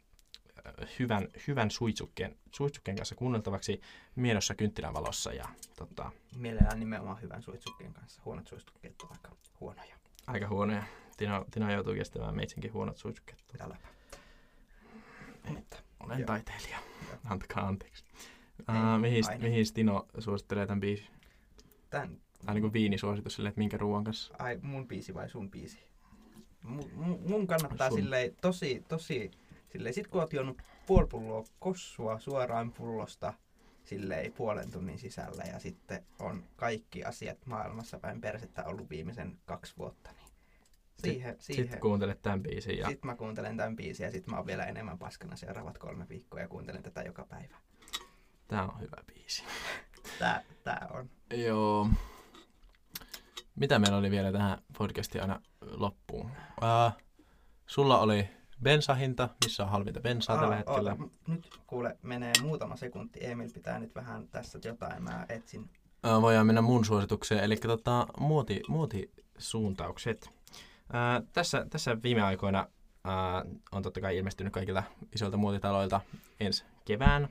hyvän, 0.99 1.27
hyvän 1.47 1.71
suitsukkeen, 1.71 2.37
suitsukkeen 2.55 2.97
kanssa 2.97 3.15
kuunneltavaksi 3.15 3.81
miedossa 4.15 4.55
kynttilän 4.55 4.93
valossa 4.93 5.33
ja 5.33 5.45
tota, 5.77 6.11
Mielellään 6.35 6.79
nimenomaan 6.79 7.21
hyvän 7.21 7.41
suitsukkeen 7.41 7.93
kanssa. 7.93 8.21
Huonot 8.25 8.47
suitsukkeet 8.47 9.01
ovat 9.01 9.11
aika 9.11 9.35
huonoja. 9.59 9.95
aika 10.27 10.47
huonoja. 10.47 10.83
Tino, 11.17 11.45
Tino 11.51 11.71
joutuu 11.71 11.93
kestämään 11.93 12.35
meitsinkin 12.35 12.73
huonot 12.73 12.97
suitsukkeet. 12.97 13.43
Äläpä. 13.59 13.87
Mutta 15.49 15.77
Olen 15.99 16.19
Joo. 16.19 16.27
taiteilija. 16.27 16.77
Antakaa 17.25 17.67
anteeksi. 17.67 18.05
Uh, 18.59 19.01
mihin, 19.01 19.23
mihin 19.41 19.73
Tino 19.73 20.05
suosittelee 20.19 20.65
tämän 20.67 20.79
biisin? 20.79 21.07
tämän, 21.89 22.21
Tai 22.45 22.55
niin 22.55 22.61
kuin 22.61 22.73
viinisuositus 22.73 23.33
silleen, 23.35 23.49
että 23.49 23.59
minkä 23.59 23.77
ruoan 23.77 24.03
kanssa? 24.03 24.33
ai 24.39 24.59
mun 24.61 24.87
biisi 24.87 25.13
vai 25.13 25.29
sun 25.29 25.51
biisi? 25.51 25.86
Mun, 26.67 27.47
kannattaa 27.47 27.89
Sun. 27.89 27.99
silleen 27.99 28.35
tosi, 28.41 28.83
tosi, 28.87 29.31
silleen 29.71 29.93
sit 29.93 30.07
kun 30.07 30.21
oot 30.21 30.33
juonut 30.33 30.61
puoli 30.85 31.07
pulloa 31.07 31.43
kossua 31.59 32.19
suoraan 32.19 32.71
pullosta, 32.71 33.33
silleen 33.83 34.33
puolen 34.33 34.71
tunnin 34.71 34.99
sisällä 34.99 35.43
ja 35.53 35.59
sitten 35.59 36.05
on 36.19 36.43
kaikki 36.55 37.03
asiat 37.03 37.37
maailmassa 37.45 37.99
päin 37.99 38.21
persettä 38.21 38.63
ollut 38.63 38.89
viimeisen 38.89 39.37
kaksi 39.45 39.73
vuotta, 39.77 40.09
niin 40.11 40.27
siihen, 40.97 41.35
Sitten 41.39 41.65
siihen. 41.65 41.79
kuuntelet 41.79 42.21
tämän 42.21 42.43
biisin 42.43 42.77
ja 42.77 42.87
Sitten 42.87 43.07
mä 43.11 43.15
kuuntelen 43.15 43.57
tämän 43.57 43.75
biisin 43.75 44.03
ja 44.03 44.11
sitten 44.11 44.31
mä 44.33 44.37
oon 44.37 44.47
vielä 44.47 44.65
enemmän 44.65 44.97
paskana 44.99 45.35
seuraavat 45.35 45.77
kolme 45.77 46.05
viikkoa 46.09 46.39
ja 46.39 46.47
kuuntelen 46.47 46.83
tätä 46.83 47.01
joka 47.01 47.25
päivä. 47.29 47.55
tää 48.47 48.63
on 48.67 48.79
hyvä 48.79 49.03
biisi. 49.07 49.43
Tää, 50.19 50.43
tää 50.63 50.87
on. 50.93 51.09
Joo. 51.33 51.89
Mitä 53.59 53.79
meillä 53.79 53.97
oli 53.97 54.11
vielä 54.11 54.31
tähän 54.31 54.57
podcastiin 54.77 55.21
aina 55.21 55.41
loppuun? 55.61 56.31
Ää, 56.61 56.91
sulla 57.67 57.99
oli 57.99 58.29
bensahinta, 58.63 59.29
missä 59.45 59.63
on 59.63 59.69
halvinta 59.69 59.99
bensaa 59.99 60.37
tällä 60.37 60.51
Aa, 60.51 60.57
hetkellä. 60.57 60.91
oota, 60.91 61.09
nyt 61.27 61.59
kuule, 61.67 61.97
menee 62.01 62.33
muutama 62.41 62.75
sekunti. 62.75 63.19
Emil 63.25 63.49
pitää 63.53 63.79
nyt 63.79 63.95
vähän 63.95 64.27
tässä 64.27 64.59
jotain. 64.65 65.03
Mä 65.03 65.25
etsin. 65.29 65.69
Ää, 66.03 66.21
voidaan 66.21 66.47
mennä 66.47 66.61
mun 66.61 66.85
suositukseen, 66.85 67.43
eli 67.43 67.55
tota, 67.55 68.07
muoti, 68.19 68.61
muotisuuntaukset. 68.67 70.29
Ää, 70.93 71.21
tässä, 71.33 71.65
tässä 71.69 71.97
viime 72.03 72.21
aikoina 72.21 72.67
ää, 73.03 73.45
on 73.71 73.83
totta 73.83 74.01
kai 74.01 74.17
ilmestynyt 74.17 74.53
kaikilta 74.53 74.83
isoilta 75.15 75.37
muotitaloilta 75.37 76.01
ensi 76.39 76.63
kevään 76.85 77.27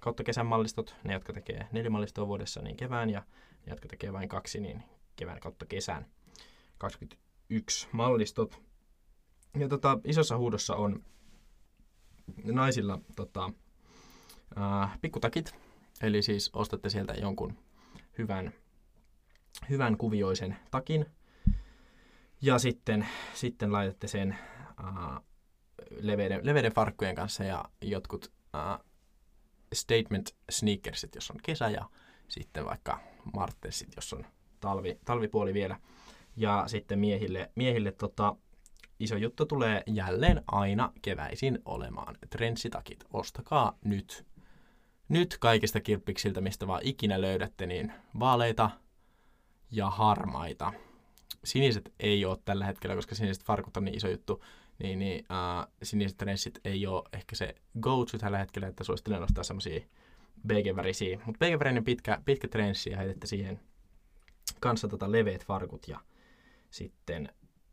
kautta 0.00 0.24
kesän 0.24 0.46
mallistot. 0.46 0.96
Ne, 1.04 1.12
jotka 1.12 1.32
tekee 1.32 1.68
neljä 1.72 1.90
mallistoa 1.90 2.26
vuodessa, 2.26 2.62
niin 2.62 2.76
kevään, 2.76 3.10
ja 3.10 3.22
ne, 3.66 3.70
jotka 3.72 3.88
tekee 3.88 4.12
vain 4.12 4.28
kaksi, 4.28 4.60
niin 4.60 4.82
kevään 5.16 5.40
kautta 5.40 5.66
kesän. 5.66 6.06
21 6.78 7.88
mallistot. 7.92 8.62
Ja 9.58 9.68
tota, 9.68 9.98
isossa 10.04 10.36
huudossa 10.36 10.76
on 10.76 11.04
naisilla 12.44 12.98
tota, 13.16 13.52
ää, 14.56 14.98
pikkutakit, 15.02 15.54
eli 16.02 16.22
siis 16.22 16.50
ostatte 16.52 16.90
sieltä 16.90 17.12
jonkun 17.12 17.58
hyvän, 18.18 18.52
hyvän 19.70 19.96
kuvioisen 19.96 20.56
takin. 20.70 21.06
Ja 22.42 22.58
sitten, 22.58 23.08
sitten 23.34 23.72
laitatte 23.72 24.08
sen 24.08 24.38
uh, 24.80 25.24
leveiden, 25.90 26.40
leveiden 26.42 26.72
farkkujen 26.72 27.14
kanssa 27.14 27.44
ja 27.44 27.64
jotkut 27.82 28.32
uh, 28.54 28.86
statement 29.74 30.30
sneakersit, 30.50 31.14
jos 31.14 31.30
on 31.30 31.36
kesä 31.42 31.68
ja 31.68 31.90
sitten 32.28 32.64
vaikka 32.64 33.00
martensit, 33.34 33.96
jos 33.96 34.12
on 34.12 34.26
talvi, 34.60 34.98
talvipuoli 35.04 35.54
vielä. 35.54 35.76
Ja 36.36 36.64
sitten 36.66 36.98
miehille, 36.98 37.50
miehille 37.54 37.92
tota, 37.92 38.36
iso 39.00 39.16
juttu 39.16 39.46
tulee 39.46 39.82
jälleen 39.86 40.42
aina 40.46 40.92
keväisin 41.02 41.58
olemaan. 41.64 42.16
Trenssitakit, 42.30 43.04
ostakaa 43.12 43.78
nyt 43.84 44.26
nyt 45.08 45.36
kaikista 45.40 45.80
kirppiksiltä, 45.80 46.40
mistä 46.40 46.66
vaan 46.66 46.80
ikinä 46.84 47.20
löydätte, 47.20 47.66
niin 47.66 47.92
vaaleita 48.18 48.70
ja 49.70 49.90
harmaita. 49.90 50.72
Siniset 51.44 51.92
ei 52.00 52.24
ole 52.24 52.38
tällä 52.44 52.64
hetkellä, 52.66 52.96
koska 52.96 53.14
siniset 53.14 53.44
farkut 53.44 53.76
on 53.76 53.84
niin 53.84 53.96
iso 53.96 54.08
juttu, 54.08 54.44
niin, 54.78 54.98
niin 54.98 55.24
uh, 55.30 55.72
siniset 55.82 56.18
trenssit 56.18 56.60
ei 56.64 56.86
ole 56.86 57.02
ehkä 57.12 57.36
se 57.36 57.54
go-to 57.80 58.18
tällä 58.18 58.38
hetkellä, 58.38 58.68
että 58.68 58.84
suosittelen 58.84 59.20
nostaa 59.20 59.44
semmosia 59.44 59.80
BG-värisiä. 60.46 61.20
Mutta 61.26 61.46
BG-värinen 61.46 61.84
pitkä, 61.84 62.22
pitkä 62.24 62.48
trenssi 62.48 62.90
ja 62.90 62.96
heitätte 62.96 63.26
siihen 63.26 63.60
kanssa 64.60 64.88
tota 64.88 65.12
leveät 65.12 65.46
farkut 65.46 65.88
ja 65.88 66.00
sitten, 66.70 67.28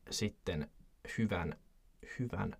sitten 0.09 0.69
hyvän, 1.17 1.57
hyvän 2.19 2.55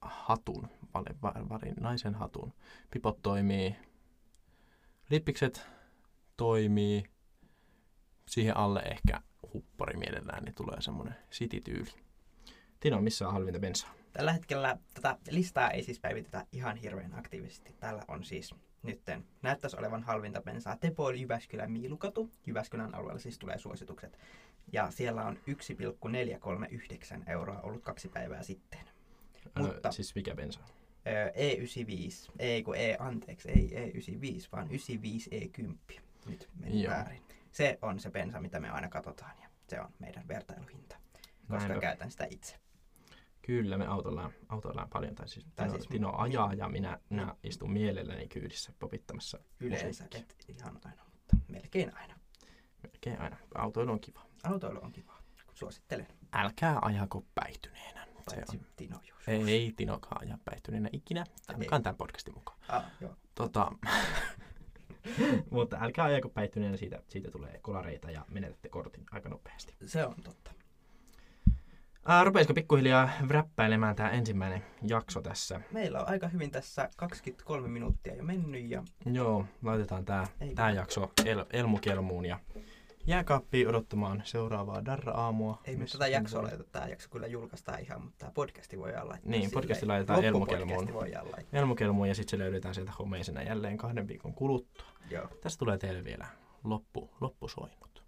hatun, 0.00 0.68
varin, 0.94 1.48
varin, 1.48 1.74
naisen 1.80 2.14
hatun. 2.14 2.52
Pipot 2.90 3.22
toimii, 3.22 3.76
lippikset 5.10 5.66
toimii, 6.36 7.04
siihen 8.28 8.56
alle 8.56 8.80
ehkä 8.80 9.20
huppari 9.54 9.96
mielellään, 9.96 10.44
niin 10.44 10.54
tulee 10.54 10.80
semmonen 10.80 11.16
city-tyyli. 11.32 11.90
Tino, 12.80 13.00
missä 13.00 13.26
on 13.26 13.32
halvinta 13.32 13.60
bensaa? 13.60 13.94
Tällä 14.12 14.32
hetkellä 14.32 14.78
tätä 14.94 15.16
listaa 15.30 15.70
ei 15.70 15.82
siis 15.82 16.00
päivitetä 16.00 16.46
ihan 16.52 16.76
hirveän 16.76 17.18
aktiivisesti. 17.18 17.76
Täällä 17.80 18.04
on 18.08 18.24
siis 18.24 18.54
nytten 18.82 19.24
näyttäisi 19.42 19.76
olevan 19.76 20.02
halvinta 20.02 20.42
bensaa 20.42 20.76
Tepoil 20.76 21.16
Jyväskylän 21.20 21.72
Miilukatu. 21.72 22.30
Jyväskylän 22.46 22.94
alueella 22.94 23.18
siis 23.20 23.38
tulee 23.38 23.58
suositukset. 23.58 24.18
Ja 24.72 24.90
siellä 24.90 25.24
on 25.24 25.38
1,439 25.46 27.24
euroa 27.26 27.60
ollut 27.60 27.82
kaksi 27.82 28.08
päivää 28.08 28.42
sitten. 28.42 28.80
Mutta- 29.58 29.88
Ö, 29.88 29.92
siis 29.92 30.14
mikä 30.14 30.34
bensa? 30.34 30.60
Öö, 31.06 31.28
E95, 31.28 32.32
ei 32.38 32.62
kun 32.62 32.76
E, 32.76 32.96
anteeksi, 32.98 33.48
ei 33.50 33.70
E95, 33.74 34.48
vaan 34.52 34.68
95E10. 34.70 36.00
Nyt 36.26 36.48
meni 36.60 36.82
Joo. 36.82 36.92
väärin. 36.92 37.22
Se 37.52 37.78
on 37.82 38.00
se 38.00 38.10
bensa, 38.10 38.40
mitä 38.40 38.60
me 38.60 38.70
aina 38.70 38.88
katsotaan 38.88 39.36
ja 39.42 39.48
se 39.68 39.80
on 39.80 39.90
meidän 39.98 40.28
vertailuhinta, 40.28 40.96
koska 41.48 41.68
Näinpä. 41.68 41.80
käytän 41.80 42.10
sitä 42.10 42.26
itse. 42.30 42.56
Kyllä, 43.42 43.78
me 43.78 43.86
autoillaan, 43.86 44.32
autoillaan 44.48 44.88
paljon. 44.92 45.14
Tai 45.14 45.28
siis, 45.28 45.46
Tai 45.56 45.66
Tino, 45.66 45.78
siis- 45.78 45.88
Tino 45.88 46.12
ajaa 46.16 46.54
ja 46.54 46.68
minä, 46.68 46.98
minä 47.10 47.34
istun 47.44 47.72
mielelläni 47.72 48.28
kyydissä 48.28 48.72
popittamassa 48.78 49.38
Yleensä, 49.60 50.04
et 50.14 50.36
ihan 50.48 50.78
aina, 50.84 51.04
mutta 51.12 51.36
melkein 51.48 51.96
aina. 51.96 52.14
Melkein 52.82 53.20
aina. 53.20 53.36
Autoilu 53.54 53.92
on 53.92 54.00
kiva. 54.00 54.22
Autoilu 54.44 54.78
on 54.82 54.92
kiva, 54.92 55.14
suosittelen. 55.54 56.06
Älkää 56.32 56.78
ajako 56.82 57.24
päihtyneenä. 57.34 58.06
Paitsi 58.24 58.56
on. 58.56 58.66
Tino 58.76 59.00
joskus. 59.08 59.28
Ei 59.28 59.72
Tinokaan 59.76 60.22
aja 60.26 60.38
päihtyneenä 60.44 60.88
ikinä, 60.92 61.24
ainakaan 61.48 61.82
tämän 61.82 61.96
podcastin 61.96 62.34
mukaan. 62.34 62.58
Ah, 62.68 62.84
joo. 63.00 63.16
Tota, 63.34 63.72
mutta 65.50 65.76
älkää 65.80 66.04
ajako 66.04 66.28
päihtyneenä, 66.28 66.76
siitä, 66.76 67.02
siitä 67.08 67.30
tulee 67.30 67.58
kolareita 67.62 68.10
ja 68.10 68.24
menetätte 68.30 68.68
kortin 68.68 69.04
aika 69.10 69.28
nopeasti. 69.28 69.74
Se 69.86 70.06
on 70.06 70.14
totta. 70.24 70.50
Rupeisiko 72.24 72.54
pikkuhiljaa 72.54 73.10
räppäilemään 73.28 73.96
tämä 73.96 74.10
ensimmäinen 74.10 74.62
jakso 74.82 75.22
tässä? 75.22 75.60
Meillä 75.72 76.00
on 76.00 76.08
aika 76.08 76.28
hyvin 76.28 76.50
tässä 76.50 76.88
23 76.96 77.68
minuuttia 77.68 78.14
jo 78.14 78.22
mennyt 78.22 78.70
ja 78.70 78.82
Joo, 79.12 79.44
laitetaan 79.62 80.04
tämä 80.04 80.26
tää 80.54 80.70
jakso 80.70 81.12
el, 81.24 81.44
Elmukelmuun 81.52 82.26
ja 82.26 82.38
jääkaappiin 83.06 83.68
odottamaan 83.68 84.22
seuraavaa 84.24 84.84
Darra-aamua. 84.84 85.58
ei 85.64 85.76
me 85.76 85.86
tätä 85.92 86.06
jaksoa 86.06 86.42
laiteta. 86.42 86.64
Tämä 86.72 86.86
jakso 86.86 87.08
kyllä 87.10 87.26
julkaistaan 87.26 87.80
ihan, 87.80 88.02
mutta 88.02 88.18
tämä 88.18 88.32
podcasti 88.32 88.78
voidaan 88.78 89.08
laittaa 89.08 89.30
Niin, 89.30 89.50
podcasti 89.50 89.86
laitetaan 89.86 90.24
Elmukelmuun. 90.24 90.88
Elmukelmuun 91.52 92.08
ja 92.08 92.14
sitten 92.14 92.30
se 92.30 92.38
löydetään 92.38 92.74
sieltä 92.74 92.92
homeisena 92.98 93.42
jälleen 93.42 93.78
kahden 93.78 94.08
viikon 94.08 94.34
kuluttua. 94.34 94.86
Joo. 95.10 95.28
Tästä 95.40 95.58
tulee 95.58 95.78
teille 95.78 96.04
vielä 96.04 96.26
loppu, 96.64 97.10
loppusoinnut. 97.20 97.99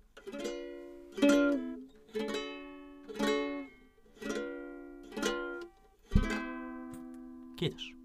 Kiitos. 7.63 8.02